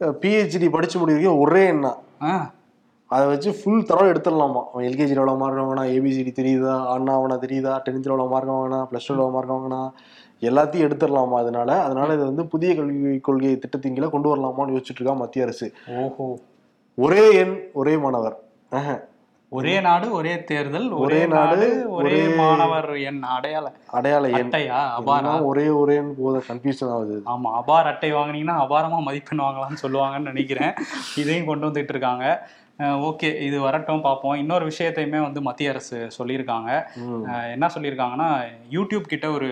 பிஹெச்டி 0.00 0.70
படிச்சு 0.70 0.98
முடிக்கிறீங்க 0.98 1.38
ஒரே 1.38 1.70
எண்ணா. 1.70 1.94
ஆ. 2.22 2.50
அதை 3.06 3.26
வச்சு 3.26 3.54
ஃபுல் 3.54 3.84
தரம் 3.84 4.08
எடுத்துடலாமா? 4.08 4.62
அவன் 4.72 4.84
எல்கேஜியில் 4.84 5.20
எவ்வளோ 5.20 5.34
மார்க் 5.34 5.56
வாங்கினா 5.56 5.82
ஏபிசிடி 5.90 6.32
தெரியுதா? 6.32 6.86
அண்ணா 6.86 7.14
அவனை 7.14 7.36
தெரியுதா? 7.36 7.82
டென்த்தில் 7.84 8.12
எவ்வளோ 8.12 8.24
மார்க் 8.24 8.50
வாங்கினா 8.50 8.94
ப்ளஸ் 8.94 9.06
டூ 9.06 9.14
எவ்வளோ 9.14 9.28
மார்க் 9.28 9.52
வாங்கினா 9.52 9.90
எல்லாத்தையும் 10.40 10.86
எடுத்துடலாமா 10.86 11.32
அதனால? 11.32 11.82
அதனால 11.82 12.14
இது 12.14 12.24
வந்து 12.24 12.46
புதிய 12.46 12.74
கல்வி 12.74 13.20
கொள்கை 13.20 13.58
திட்டத்தின் 13.58 13.94
கீழே 13.94 14.10
கொண்டு 14.10 14.36
வரலாமான்னு 14.36 14.70
யோசிச்சுட்டு 14.70 15.00
இருக்கா 15.00 15.12
மத்திய 15.12 15.44
அரசு. 15.44 15.72
ஓஹோ. 15.88 16.38
ஒரே 16.94 17.34
எண் 17.34 17.70
ஒரே 17.72 17.96
மாணவர். 17.96 18.36
ஒரே 19.56 19.72
நாடு 19.86 20.06
ஒரே 20.18 20.32
தேர்தல் 20.50 20.86
ஒரே 21.02 21.18
நாடு 21.32 21.66
ஒரே 21.96 22.20
மாணவர் 22.38 22.88
என் 23.08 23.20
அடையாள 23.36 23.66
அடையாள 23.98 24.30
அட்டையா 24.38 24.78
அபாரா? 24.98 25.32
ஒரே 25.50 25.66
ஒரேன்னு 25.80 26.14
போத 26.20 26.42
கன்ஃபியூஷன் 26.48 26.92
ஆகுது. 26.94 27.16
ஆமா 27.32 27.50
அபார் 27.60 27.90
அட்டை 27.90 28.10
வாங்குனீங்கன்னா 28.12 28.56
அபாரமா 28.64 28.98
மதிப்பெண் 29.08 29.44
வாங்கலாம்னு 29.46 29.82
சொல்லுவாங்கன்னு 29.84 30.32
நினைக்கிறேன். 30.32 30.74
இதையும் 31.22 31.48
கொண்டு 31.50 31.68
வந்துட்டு 31.68 31.94
இருக்காங்க. 31.96 32.26
ஓகே 33.08 33.28
இது 33.46 33.56
வரட்டும் 33.64 34.04
பார்ப்போம் 34.06 34.38
இன்னொரு 34.42 34.64
விஷயத்தையுமே 34.70 35.18
வந்து 35.24 35.40
மத்திய 35.48 35.72
அரசு 35.72 35.98
சொல்லியிருக்காங்க. 36.18 36.70
என்ன 37.54 37.66
சொல்லியிருக்காங்கன்னா 37.74 38.28
யூடியூப் 38.76 39.12
கிட்ட 39.12 39.26
ஒரு 39.36 39.48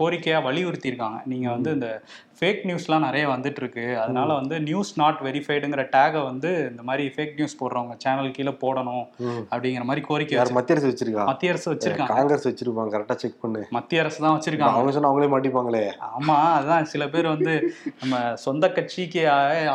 கோரிக்கையா 0.00 0.38
வலியுறுத்தி 0.46 0.90
இருக்காங்க 0.92 1.18
நீங்க 1.32 1.48
வந்து 1.56 1.70
இந்த 1.76 1.90
ஃபேக் 2.38 2.62
நியூஸ்லாம் 2.68 3.04
நிறைய 3.06 3.24
வந்துட்டு 3.32 3.60
இருக்கு 3.62 3.84
அதனால 4.02 4.28
வந்து 4.38 4.56
நியூஸ் 4.68 4.92
நாட் 5.00 5.20
வெரிஃபைடுங்கிற 5.26 5.82
டேகை 5.96 6.20
வந்து 6.30 6.50
இந்த 6.70 6.82
மாதிரி 6.88 7.04
ஃபேக் 7.14 7.34
நியூஸ் 7.38 7.56
போடுறவங்க 7.60 7.94
சேனல் 8.04 8.34
கீழே 8.36 8.52
போடணும். 8.62 9.04
அப்படிங்கிற 9.52 9.84
மாதிரி 9.90 10.02
கோரிக்கை 10.08 10.36
யார் 10.36 10.54
மத்திய 10.58 10.76
அரசு 10.76 10.90
வச்சிருக்கா? 10.90 11.24
மத்திய 11.30 11.52
அரசு 11.54 11.68
வச்சிருக்காங்க. 11.72 12.14
காங்கிரஸ் 12.16 12.48
வச்சிருப்பாங்க 12.48 12.92
கரெக்டா 12.96 13.16
செக் 13.22 13.40
பண்ணு. 13.44 13.62
மத்திய 13.78 14.02
அரசு 14.04 14.18
தான் 14.26 14.36
வச்சிருக்காங்க. 14.36 14.78
அவங்க 14.78 14.94
சொன்னா 14.96 15.10
அவங்களே 15.12 15.30
மாட்டிப்பாங்களே. 15.34 15.84
ஆமா 16.16 16.38
அதான் 16.58 16.90
சில 16.94 17.08
பேர் 17.14 17.32
வந்து 17.34 17.54
நம்ம 18.02 18.22
சொந்த 18.46 18.72
கட்சிக்கு 18.78 19.24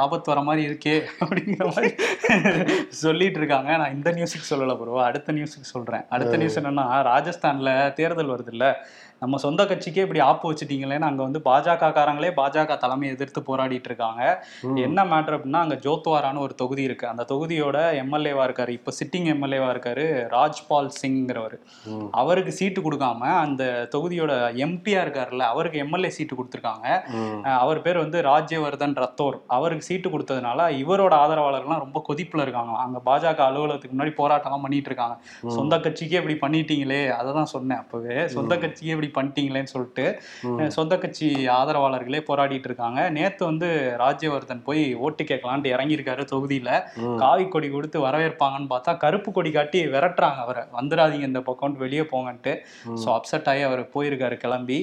ஆபத்து 0.04 0.34
வர 0.34 0.44
மாதிரி 0.50 0.64
இருக்கே 0.70 0.96
அப்படிங்கிற 1.24 1.68
மாதிரி 1.74 1.92
சொல்லிட்டு 3.04 3.42
இருக்காங்க. 3.42 3.70
நான் 3.84 3.96
இந்த 3.98 4.12
நியூஸுக்கு 4.18 4.50
சொல்லல 4.54 4.78
ப்ரோ 4.82 5.02
அடுத்த 5.10 5.34
நியூஸுக்கு 5.40 5.74
சொல்றேன். 5.76 6.06
அடுத்த 6.16 6.36
நியூஸ் 6.42 6.60
என்னன்னா 6.62 6.88
ராஜஸ்தான்ல 7.12 7.72
தேர்தல் 8.00 8.34
வருது 8.36 8.54
இல்ல 8.56 8.66
நம்ம 9.22 9.38
சொந்த 9.44 9.62
கட்சிக்கே 9.70 10.04
இப்படி 10.06 10.22
ஆப்பு 10.30 10.46
வச்சுட்டீங்களேன்னு 10.52 11.08
அங்க 11.10 11.22
வந்து 11.28 11.40
பாஜக 11.48 11.90
காரங்களே 11.98 12.30
பாஜக 12.40 12.78
தலைமையை 12.84 13.12
எதிர்த்து 13.16 13.42
போராடிட்டு 13.50 13.90
இருக்காங்க. 13.92 14.22
என்ன 14.86 15.06
மேட்டர் 15.12 15.36
அப்படின்னா 15.38 15.62
அங்க 15.66 15.78
ஜோத்வாரான்னு 15.86 16.44
ஒரு 16.46 16.54
தொகுதி 16.62 16.84
இருக்கு. 16.90 17.06
அந்த 17.12 17.24
தொகுதியோட 17.32 17.78
எம்எல்ஏவா 18.04 18.44
இருக்காரு. 18.50 18.74
இப்ப 18.80 18.94
சிட்டிங் 19.00 19.28
எம்எல்ஏவா 19.34 19.70
இருக்காரு 19.74 20.06
ராஜ்பால் 20.36 20.90
சிங்கிறவர். 21.00 21.58
அவருக்கு 22.22 22.54
சீட்டு 22.60 22.82
கொடுக்காம 22.86 23.32
அந்த 23.46 23.64
தொகுதியோட 23.96 24.32
எம்பியா 24.68 25.02
இருக்காருல்ல 25.06 25.46
அவருக்கு 25.54 25.84
எம்எல்ஏ 25.86 26.12
சீட்டு 26.18 26.38
கொடுத்துருக்காங்க. 26.40 26.88
அவர் 27.64 27.84
பேர் 27.88 28.02
வந்து 28.04 28.22
ராஜ்யவர்தன் 28.32 28.96
ரத்தோர். 29.04 29.38
அவருக்கு 29.58 29.88
சீட்டு 29.90 30.08
கொடுத்ததுனால 30.16 30.70
இவரோட 30.84 31.14
ஆதரவாளர்கள்லாம் 31.24 31.84
ரொம்ப 31.86 32.04
கொதிப்புல 32.10 32.46
இருக்காங்க. 32.48 32.74
அங்க 32.86 32.98
பாஜக 33.10 33.44
அலுவலகத்துக்கு 33.50 33.96
முன்னாடி 33.98 34.16
போராட்டம்லாம் 34.22 34.66
பண்ணிட்டு 34.68 34.92
இருக்காங்க. 34.92 35.18
சொந்த 35.58 35.76
கட்சிக்கே 35.86 36.20
இப்படி 36.22 36.38
பண்ணிட்டீங்களே 36.46 37.02
அதை 37.20 37.30
தான் 37.40 37.54
சொன்னேன் 37.56 37.82
அப்பவே. 37.84 38.18
சொந்த 38.38 38.56
கட்சிக்கே 38.64 38.94
இப்படி 38.96 39.09
பண்ணிட்டீங்களேன்னு 39.18 39.72
சொல்லிட்டு 39.74 40.06
சொந்த 40.78 40.94
கட்சி 41.04 41.28
ஆதரவாளர்களே 41.58 42.22
போராடிட்டு 42.30 42.68
இருக்காங்க. 42.70 43.00
நேத்து 43.18 43.44
வந்து 43.50 43.68
ராஜ்யவர்தன் 44.04 44.64
போய் 44.68 44.84
ஓட்டு 45.06 45.24
கேட்கலான்ட்டு 45.32 45.74
இறங்கியிருக்காரு 45.76 46.26
தொகுதியில. 46.34 46.70
காவி 47.24 47.46
கொடி 47.56 47.70
கொடுத்து 47.76 48.00
வரவேற்பாங்கன்னு 48.08 48.72
பார்த்தா 48.74 48.94
கருப்பு 49.04 49.30
கொடி 49.38 49.52
காட்டி 49.58 49.82
விரட்டுறாங்க 49.94 50.42
அவரை. 50.46 50.64
வந்துடாதீங்க 50.80 51.30
இந்த 51.32 51.42
பக்கம் 51.50 51.78
வெளியே 51.84 52.06
போங்கன்ட்டு. 52.14 52.54
ஸோ 53.04 53.08
அப்செட் 53.18 53.50
ஆகி 53.54 53.64
அவர் 53.70 53.84
போயிருக்காரு 53.96 54.38
கிளம்பி. 54.46 54.80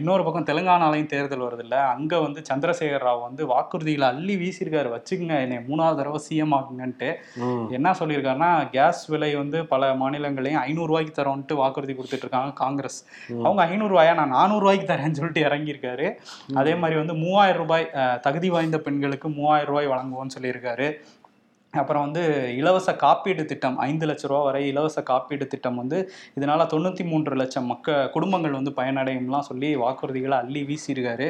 இன்னொரு 0.00 0.22
பக்கம் 0.28 0.48
தெலுங்கானாலையும் 0.50 1.10
தேர்தல் 1.14 1.46
வருது 1.46 1.64
இல்ல 1.66 1.76
அங்க 1.94 2.20
வந்து 2.26 2.40
சந்திரசேகர் 2.50 3.06
ராவ் 3.08 3.26
வந்து 3.28 3.42
வாக்குறுதிகளை 3.52 4.08
அள்ளி 4.12 4.36
வீசியிருக்காரு. 4.42 4.90
வச்சுக்கங்க 4.96 5.36
என்னை 5.46 5.58
மூணாவது 5.68 5.98
தடவை 6.00 6.20
சிஎம் 6.28 6.54
ஆகுங்கன்ட்டு. 6.58 7.10
என்ன 7.78 7.94
சொல்லியிருக்காருன்னா 8.00 8.50
கேஸ் 8.76 9.02
விலை 9.12 9.30
வந்து 9.42 9.58
பல 9.72 9.90
மாநிலங்களையும் 10.02 10.62
ஐநூறு 10.66 10.90
ரூபாய்க்கு 10.90 11.14
தரோன்ட்டு 11.18 11.58
வாக்குறுதி 11.62 11.94
கொடுத்துட்டு 11.98 12.24
இருக்காங்க 12.26 12.52
காங்கிரஸ். 12.62 12.98
அவங்க 13.44 13.62
ஐநூறு 13.64 13.92
ரூபாயா 13.94 14.14
நான் 14.14 14.36
நானூறு 14.38 14.60
ரூபாய்க்கு 14.60 14.90
தரேன்னு 14.92 15.18
சொல்லிட்டு 15.20 15.42
இறங்கியிருக்காரு. 15.48 16.06
அதே 16.60 16.74
மாதிரி 16.74 16.98
வந்து 16.98 17.14
மூவாயிரம் 17.14 17.62
ரூபாய் 17.62 17.90
தகுதி 18.26 18.50
வாய்ந்த 18.50 18.78
பெண்களுக்கு 18.86 19.28
மூவாயிரம் 19.38 19.70
ரூபாய் 19.72 19.92
வழங்குவோம்னு 19.94 20.36
சொல்லியிருக்காரு. 20.38 20.88
அப்புறம் 21.74 22.04
வந்து 22.04 22.22
இலவச 22.58 22.90
காப்பீடு 23.02 23.42
திட்டம் 23.50 23.74
ஐந்து 23.86 24.04
லட்ச 24.08 24.28
ரூபா 24.30 24.38
வரை 24.46 24.60
இலவச 24.68 24.98
காப்பீடு 25.10 25.44
திட்டம் 25.52 25.78
வந்து 25.80 25.98
இதனால 26.38 26.64
தொண்ணூத்தி 26.72 27.04
மூன்று 27.10 27.34
லட்சம் 27.40 27.68
மக்க 27.72 27.96
குடும்பங்கள் 28.14 28.56
வந்து 28.58 28.72
பயனடையும்லாம் 28.78 29.46
சொல்லி 29.48 29.70
வாக்குறுதிகளை 29.82 30.36
அள்ளி 30.42 30.62
வீசியிருக்காரு. 30.68 31.26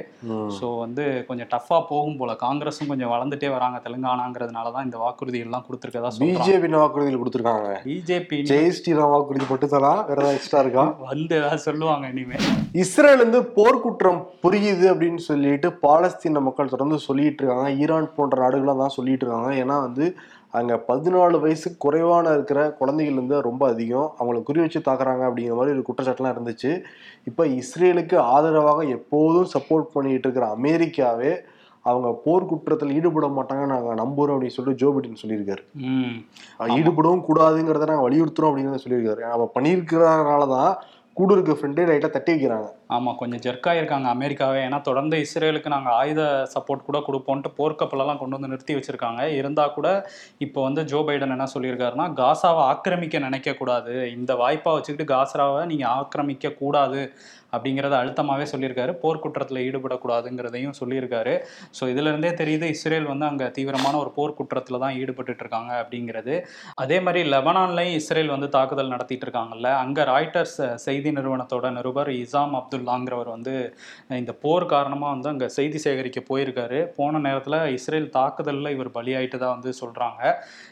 ஸோ 0.59 0.66
வந்து 0.85 1.05
கொஞ்சம் 1.29 1.51
டஃப்பாக 1.55 1.83
போகும் 1.90 2.18
போல. 2.20 2.37
காங்கிரஸும் 2.44 2.90
கொஞ்சம் 2.92 3.12
வளர்ந்துட்டே 3.14 3.51
வராங்க 3.57 3.81
தெலுங்கானாங்கிறதுனால 3.87 4.72
தான் 4.77 4.87
இந்த 4.88 5.01
வாக்குறுதிகள்லாம் 5.05 5.66
கொடுத்துருக்கதா 5.68 6.12
பிஜேபி 6.22 6.70
வாக்குறுதியில் 6.83 7.20
கொடுத்துருக்காங்க. 7.22 7.72
பிஜேபி 7.88 8.38
ஜெய் 8.53 8.72
ஸ்ரீராம் 8.79 9.12
வாக்குறுதி 9.14 9.48
மட்டும்தானா 9.53 9.92
வேற 10.11 10.18
ஏதாவது 10.22 10.38
எக்ஸ்ட்ரா 10.38 10.62
இருக்கா? 10.66 10.87
வந்து 11.11 11.37
ஏதாவது 11.40 11.66
சொல்லுவாங்க 11.68 12.12
இனிமே. 12.14 12.38
இஸ்ரேல் 12.85 13.24
வந்து 13.24 13.42
போர்க்குற்றம் 13.59 14.22
புரியுது 14.46 14.87
அப்படின்னு 14.94 15.22
சொல்லிட்டு 15.29 15.70
பாலஸ்தீன 15.85 16.44
மக்கள் 16.48 16.72
தொடர்ந்து 16.77 16.98
சொல்லிட்டு 17.09 17.42
இருக்காங்க. 17.42 17.68
ஈரான் 17.83 18.14
போன்ற 18.16 18.37
நாடுகள்லாம் 18.46 18.83
தான் 18.87 18.96
சொல்லிட்டு 18.98 19.24
இருக்காங்க. 19.27 19.53
ஏன்னா 19.64 19.79
வந்து 19.88 20.07
அங்க 20.54 20.74
பதினாலு 20.88 21.37
வயசு 21.42 21.68
குறைவான 21.84 22.32
இருக்கிற 22.37 22.61
குழந்தைகள் 22.78 23.20
வந்து 23.20 23.37
ரொம்ப 23.48 23.62
அதிகம். 23.72 24.08
அவங்களை 24.18 24.38
குறி 24.48 24.61
வச்சு 24.62 24.80
தாக்குறாங்க 24.88 25.22
அப்படிங்கிற 25.28 25.56
மாதிரி 25.58 25.74
ஒரு 25.76 25.84
குற்றச்சாட்டுலாம் 25.88 26.34
இருந்துச்சு. 26.37 26.70
இப்போ 27.30 27.44
இஸ்ரேலுக்கு 27.61 28.16
ஆதரவாக 28.34 28.87
எப்போதும் 28.96 29.50
சப்போர்ட் 29.54 29.92
பண்ணிட்டு 29.94 30.26
இருக்கிற 30.28 30.48
அமெரிக்காவே 30.58 31.32
அவங்க 31.84 32.08
போர் 32.24 32.48
குற்றத்தில் 32.50 32.94
ஈடுபட 32.98 33.26
மாட்டாங்க 33.37 33.64
நாங்கள் 33.72 34.00
நம்புறோம் 34.00 34.34
அப்படின்னு 34.37 34.56
சொல்லிட்டு 34.56 34.80
ஜோ 34.82 34.88
பிடன் 34.94 35.22
சொல்லியிருக்காரு. 35.22 35.62
ஈடுபடவும் 36.78 37.26
கூடாதுங்கிறத 37.28 37.88
நாங்கள் 37.90 38.06
வலியுறுத்துறோம் 38.08 38.50
அப்படிங்கிறத 38.50 38.82
சொல்லியிருக்காரு. 38.84 39.22
அவ 39.34 39.50
பண்ணியிருக்கிறதுனால 39.56 40.48
தான் 40.56 40.72
கூட 41.20 41.30
இருக்க 41.37 41.54
ஃப்ரெண்டே 41.58 41.87
லைட்டாக 41.90 42.12
தட்டி 42.16 42.32
வைக்கிறாங்க 42.34 42.68
ஆமாம் 42.96 43.18
கொஞ்சம் 43.20 43.42
ஜெர்க்காயிருக்காங்க 43.46 44.09
அமெரிக்காவே 44.16 44.61
ஏன்னா 44.66 44.79
தொடர்ந்து 44.88 45.16
இஸ்ரேலுக்கு 45.24 45.74
நாங்கள் 45.74 45.96
ஆயுத 46.01 46.22
சப்போர்ட் 46.55 46.87
கூட 46.88 46.98
கொடுப்போன்ட்டு 47.09 47.51
போர்க்கப்பலெல்லாம் 47.59 48.20
கொண்டு 48.20 48.37
வந்து 48.37 48.53
நிறுத்தி 48.53 48.77
வச்சுருக்காங்க. 48.77 49.22
இருந்தால் 49.40 49.74
கூட 49.79 49.88
இப்போ 50.46 50.61
வந்து 50.68 50.85
ஜோ 50.92 51.01
பைடன் 51.09 51.35
என்ன 51.37 51.48
சொல்லியிருக்காருன்னா 51.55 52.07
காசாவை 52.20 52.62
ஆக்கிரமிக்க 52.70 53.27
நினைக்கக்கூடாது 53.29 53.94
இந்த 54.18 54.35
வாய்ப்பாக 54.44 54.77
வச்சுக்கிட்டு 54.79 55.12
காசாவை 55.14 55.61
நீங்கள் 55.72 55.92
ஆக்கிரமிக்க 55.98 56.57
கூடாது 56.62 57.03
அப்படிங்கிறத 57.57 57.94
அழுத்தமாகவே 57.98 58.46
சொல்லியிருக்காரு. 58.53 58.92
போர்க்குற்றத்தில் 59.03 59.61
ஈடுபடக்கூடாதுங்கிறதையும் 59.66 60.74
சொல்லியிருக்காரு. 60.81 61.35
ஸோ 61.77 61.83
இதுல 61.92 62.11
இருந்தே 62.12 62.33
தெரியுது 62.40 62.66
இஸ்ரேல் 62.74 63.07
வந்து 63.12 63.27
அங்கே 63.29 63.46
தீவிரமான 63.59 63.94
ஒரு 64.03 64.11
போர்க்குற்றத்தில் 64.16 64.81
தான் 64.83 64.96
ஈடுபட்டுட்டு 65.03 65.42
இருக்காங்க 65.44 65.72
அப்படிங்கிறது. 65.83 66.35
அதே 66.83 66.98
மாதிரி 67.07 67.20
லெபனான்லையும் 67.35 67.96
இஸ்ரேல் 68.01 68.35
வந்து 68.35 68.48
தாக்குதல் 68.57 68.92
நடத்திட்டு 68.94 69.27
இருக்காங்கல்ல 69.27 69.70
அங்கே 69.85 70.05
ராய்ட்டர்ஸ் 70.12 70.59
செய்தி 70.87 71.12
நிறுவனத்தோட 71.18 71.70
நிருபர் 71.79 72.11
இசாம் 72.22 72.57
அப்துல் 72.59 72.77
அப்துல்லாங்கிறவர் 72.78 73.28
வந்து 73.28 73.54
இந்த 74.08 74.32
போர் 74.32 74.66
காரணமா 74.66 75.10
வந்து 75.10 75.28
அங்க 75.28 75.48
செய்தி 75.48 75.78
சேகரிக்க 75.78 76.22
போயிருக்காரு. 76.28 76.86
போன 76.96 77.18
நேரத்துல 77.18 77.72
இஸ்ரேல் 77.72 78.10
தாக்குதல்ல 78.10 78.70
இவர் 78.70 78.90
பலியாயிட்டு 78.90 79.38
தான் 79.38 79.50
வந்து 79.50 79.72
சொல்றாங்க. 79.80 80.22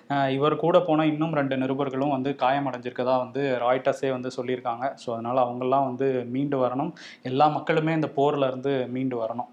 அஹ் 0.09 0.31
இவர் 0.31 0.57
கூட 0.57 0.81
போன 0.81 1.07
இன்னும் 1.07 1.35
ரெண்டு 1.35 1.57
நிருபர்களும் 1.57 2.11
வந்து 2.11 2.37
காயமடைஞ்சிருக்கதா 2.39 3.17
வந்து 3.19 3.59
ராய்ட்டர்ஸே 3.61 4.11
வந்து 4.11 4.31
சொல்லியிருக்காங்க. 4.37 4.95
ஸோ 5.07 5.11
அதனால 5.11 5.41
அவங்கெல்லாம் 5.41 5.85
வந்து 5.85 6.25
மீண்டு 6.31 6.67
வரணும். 6.67 6.93
எல்லா 7.23 7.49
மக்களுமே 7.49 7.93
இந்த 7.93 8.11
போர்ல 8.17 8.49
இருந்து 8.49 8.87
மீண்டு 8.89 9.17
வரணும். 9.23 9.51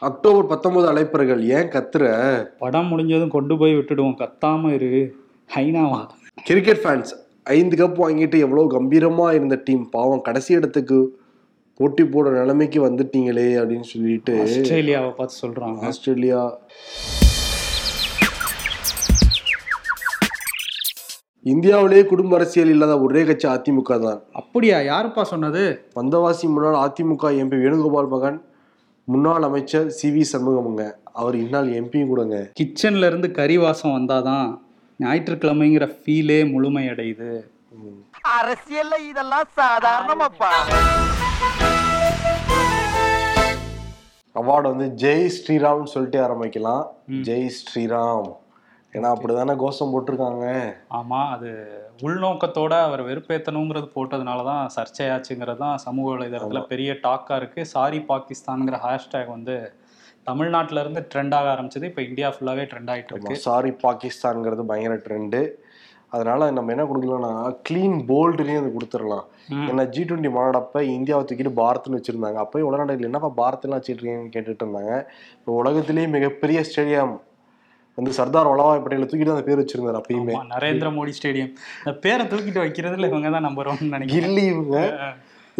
அக்டோபர் 0.00 0.46
பத்தொன்பது 0.46 0.88
அழைப்பர்கள். 0.88 1.42
ஏன் 1.42 1.68
கத்துற? 1.68 2.04
படம் 2.58 2.86
முடிஞ்சதும் 2.86 3.28
கொண்டு 3.28 3.58
போய் 3.58 3.76
விட்டுடுவோம். 3.76 4.16
கத்தாம 4.18 4.72
இரு. 4.72 5.16
ஹைனாவா? 5.54 6.06
கிரிக்கெட் 6.44 6.82
ஃபேன்ஸ் 6.84 7.12
ஐந்து 7.50 7.76
கப் 7.80 8.00
வாங்கிட்டு 8.02 8.38
எவ்வளோ 8.38 8.62
கம்பீரமா 8.70 9.26
இருந்த 9.34 9.56
டீம் 9.64 9.84
பாவம் 9.88 10.20
கடைசி 10.20 10.50
இடத்துக்கு 10.54 10.98
போட்டி 11.78 12.04
போட 12.04 12.30
நிலைமைக்கு 12.30 12.78
வந்துட்டீங்களே 12.86 13.46
அப்படின்னு 13.60 13.86
சொல்லிட்டு 13.92 14.34
ஆஸ்திரேலியாவை 14.40 15.10
பார்த்து 15.10 15.36
சொல்றாங்க. 15.42 15.78
ஆஸ்திரேலியா. 15.80 16.42
இந்தியாவிலேயே 21.42 22.04
குடும்ப 22.04 22.36
அரசியல் 22.36 22.68
இல்லாத 22.68 22.94
ஒரே 23.00 23.24
கட்சி 23.24 23.48
அதிமுக 23.48 23.98
தான். 24.00 24.18
அப்படியா? 24.32 24.78
யாருப்பா 24.90 25.22
சொன்னது? 25.22 25.62
வந்தவாசி 25.96 26.46
முன்னாள் 26.54 26.80
அதிமுக 26.86 27.32
எம்பி 27.42 27.58
வேணுகோபால் 27.64 28.10
மகன் 28.14 28.38
முன்னாள் 29.08 29.42
அமைச்சர் 29.42 29.86
சி 29.98 30.08
வி 30.16 30.24
சண்முகமுங்க. 30.32 30.84
அவர் 31.12 31.36
இந்நாள் 31.36 31.70
எம்பியும் 31.78 32.10
கூடங்க. 32.10 32.36
கிச்சன்ல 32.60 33.08
இருந்து 33.10 33.30
கறி 33.30 33.58
வாசம் 33.58 33.96
வந்தாதான் 33.98 34.50
ஞாயிற்றுக்கிழமைங்கிற 35.02 35.84
ஃபீலே 35.98 36.38
முழுமையடையுது. 36.52 37.28
அரசியல்ல 38.38 38.94
இதெல்லாம் 39.10 39.48
சாதாரணமாப்பா. 39.60 40.50
அவார்டு 44.40 44.66
வந்து 44.72 44.86
ஜெய் 45.02 45.30
ஸ்ரீராம்னு 45.36 45.92
சொல்லிட்டு 45.94 46.18
ஆரம்பிக்கலாம். 46.26 46.84
ஜெய் 47.28 47.48
ஸ்ரீராம். 47.60 48.30
ஏன்னா 48.92 49.08
அப்படிதானே 49.14 49.54
கோஷம் 49.64 49.92
போட்டிருக்காங்க. 49.92 50.46
ஆமா 50.98 51.20
அது 51.34 51.50
உள்நோக்கத்தோட 52.06 52.74
அவர் 52.86 53.02
வெறுப்பேத்தணுங்கிறது 53.08 53.88
போட்டதுனால 53.96 54.44
தான் 54.50 54.64
சர்ச்சையாச்சுங்கிறது 54.76 55.62
தான் 55.64 55.82
சமூக 55.86 56.08
வலைதளத்துல 56.14 56.62
பெரிய 56.72 56.92
டாக்கா 57.06 57.36
இருக்கு. 57.42 57.62
சாரி 57.74 58.00
பாகிஸ்தான்ங்கிற 58.12 58.78
ஹேஷ்டேக் 58.86 59.36
வந்து 59.36 59.56
தமிழ்நாட்டுல 60.30 60.84
இருந்து 60.84 61.02
ட்ரெண்ட் 61.14 61.36
ஆக 61.40 61.48
ஆரம்பிச்சது. 61.54 61.90
இப்போ 61.92 62.02
இந்தியா 62.10 62.30
ஃபுல்லாவே 62.36 62.66
ட்ரெண்ட் 62.72 62.92
ஆயிட்டு 62.94 63.14
இருக்கு. 63.14 63.42
சாரி 63.48 63.72
பாகிஸ்தான்ங்கிறது 63.86 64.70
பயங்கர 64.72 64.96
ட்ரெண்டு 65.08 65.42
அதனால 66.14 66.46
நம்ம 66.54 66.72
என்ன 66.74 66.84
கொடுக்கலாம்னா 66.90 67.32
க்ளீன் 67.66 67.96
போல்டுலேயும் 68.08 68.62
அது 68.62 68.70
கொடுத்துடலாம். 68.76 69.26
ஏன்னா 69.70 69.82
ஜி 69.94 70.02
டுவெண்ட்டி 70.08 70.30
மாநாடப்ப 70.36 70.82
இந்தியாவை 70.94 71.22
தூக்கிட்டு 71.28 71.52
பாரத்னு 71.60 71.98
வச்சிருந்தாங்க. 71.98 72.38
அப்போயும் 72.44 72.68
உலகநாடுகள் 72.68 73.08
என்னப்பா 73.08 73.30
பாரத்லாம் 73.40 73.80
வச்சிருக்கீங்கன்னு 73.80 74.32
கேட்டுட்டு 74.36 74.64
இருந்தாங்க. 74.64 74.94
இப்போ 75.38 75.52
உலகத்திலேயே 75.60 76.08
மிகப்பெரிய 76.16 76.60
ஸ்டேடியம் 76.70 77.14
வந்து 77.98 78.18
சர்தார் 78.18 78.50
வல்லபாய் 78.50 78.82
பட்டேலை 78.82 79.06
தூக்கிட்டு 79.08 79.36
அந்த 79.36 79.46
பேர் 79.48 79.62
வச்சிருந்தாரு 79.62 80.00
அப்பயுமே. 80.00 80.34
நரேந்திர 80.54 80.90
மோடி 80.98 81.14
ஸ்டேடியம் 81.18 81.54
பேரை 82.06 82.24
தூக்கிட்டு 82.32 82.64
வைக்கிறதுல 82.64 83.10
இவங்க 83.12 83.30
தான் 83.36 83.46
நம்பர் 83.48 83.70
ஒன் 83.72 83.92
நினைக்கிறேன். 83.96 84.38
இவங்க. 84.52 84.78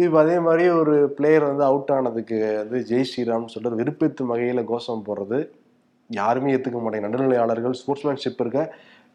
இப்போ 0.01 0.17
அதே 0.21 0.37
மாதிரி 0.43 0.63
ஒரு 0.77 0.93
பிளேயர் 1.17 1.47
வந்து 1.47 1.63
அவுட் 1.65 1.91
ஆனதுக்கு 1.95 2.37
வந்து 2.59 2.79
ஜெய் 2.89 3.09
ஸ்ரீராம்னு 3.09 3.53
சொல்லிட்டு 3.53 3.81
விருப்பத்தும் 3.81 4.31
வகையில் 4.31 4.69
கோஷம் 4.69 5.05
போடுறது 5.07 5.39
யாருமே 6.09 6.53
ஏற்றுக்க 6.53 6.79
மாட்டாங்க. 6.79 7.05
நடுநிலையாளர்கள் 7.07 7.75
ஸ்போர்ட்ஸ்மேன்ஷிப் 7.79 8.41
இருக்க 8.43 8.61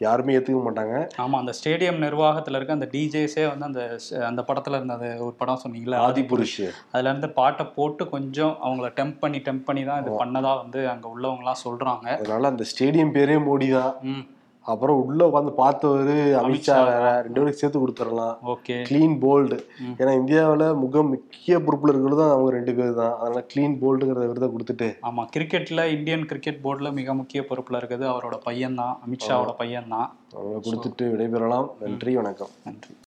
யாருமே 0.00 0.34
ஏற்றுக்க 0.36 0.60
மாட்டாங்க. 0.62 0.94
ஆமா 1.22 1.36
அந்த 1.42 1.52
ஸ்டேடியம் 1.58 2.00
நிர்வாகத்துல 2.04 2.58
இருக்க 2.58 2.76
அந்த 2.76 2.88
டிஜேஸே 2.92 3.44
வந்து 3.50 3.66
அந்த 3.68 3.82
அந்த 4.26 4.40
படத்துல 4.48 4.78
இருந்த 4.78 4.96
அது 4.98 5.08
ஒரு 5.26 5.34
படம் 5.38 5.62
சொன்னீங்களா 5.62 6.00
ஆதிபுருஷ் 6.06 6.56
அதுல 6.92 7.10
இருந்து 7.10 7.30
பாட்டை 7.38 7.66
போட்டு 7.76 8.04
கொஞ்சம் 8.10 8.54
அவங்கள 8.64 8.88
டெம்ப் 8.98 9.18
பண்ணி 9.22 9.40
டெம்ப் 9.46 9.66
பண்ணி 9.68 9.84
தான் 9.84 10.02
இது 10.02 10.12
பண்ணதா 10.20 10.52
வந்து 10.62 10.80
அங்க 10.92 11.06
உள்ளவங்கலாம் 11.14 11.62
சொல்றாங்க. 11.64 12.06
அதனால 12.18 12.50
அந்த 12.52 12.66
ஸ்டேடியம் 12.72 13.14
பேரே 13.16 13.38
மோடி 13.46 13.68
தான் 13.76 13.92
ம். 14.10 14.24
அப்புறம் 14.72 15.00
உள்ள 15.06 15.20
உட்காந்து 15.28 15.52
பார்த்தவரு 15.60 16.16
அமித்ஷா. 16.40 16.76
வேற 16.90 17.06
ரெண்டு 17.26 17.38
பேருக்கு 17.40 17.60
சேர்த்து 17.60 17.82
கொடுத்துடலாம். 17.82 18.34
ஓகே. 18.54 18.76
Clean 18.88 19.16
bowled. 19.24 19.58
ஏன்னா 20.00 20.12
இந்தியாவில் 20.20 20.66
முக 20.82 21.02
முக்கிய 21.12 21.58
பொறுப்புல 21.66 21.92
இருக்கிறது 21.92 22.20
தான் 22.22 22.34
அவங்க 22.34 22.50
ரெண்டு 22.56 22.74
பேர் 22.78 22.92
தான். 23.02 23.14
அதனால 23.20 23.42
க்ளீன் 23.52 23.76
போல்டுங்கிறத 23.82 24.26
விருதை 24.32 24.50
கொடுத்துட்டு. 24.54 24.88
ஆமா 25.10 25.24
கிரிக்கெட்ல 25.36 25.84
இந்தியன் 25.96 26.28
கிரிக்கெட் 26.32 26.62
போர்டுல 26.66 26.92
மிக 27.00 27.14
முக்கிய 27.20 27.42
பொறுப்புல 27.50 27.80
இருக்குது 27.82 28.06
அவரோட 28.12 28.38
பையன் 28.48 28.78
தான் 28.82 28.94
அமித்ஷாவோட 29.06 29.54
பையன் 29.62 29.92
தான் 29.96 30.08
அவங்க 30.36 30.58
கொடுத்துட்டு 30.66 31.04
விடைபெறலாம். 31.12 31.68
நன்றி 31.84 32.14
வணக்கம். 32.20 32.52
நன்றி. 32.68 32.94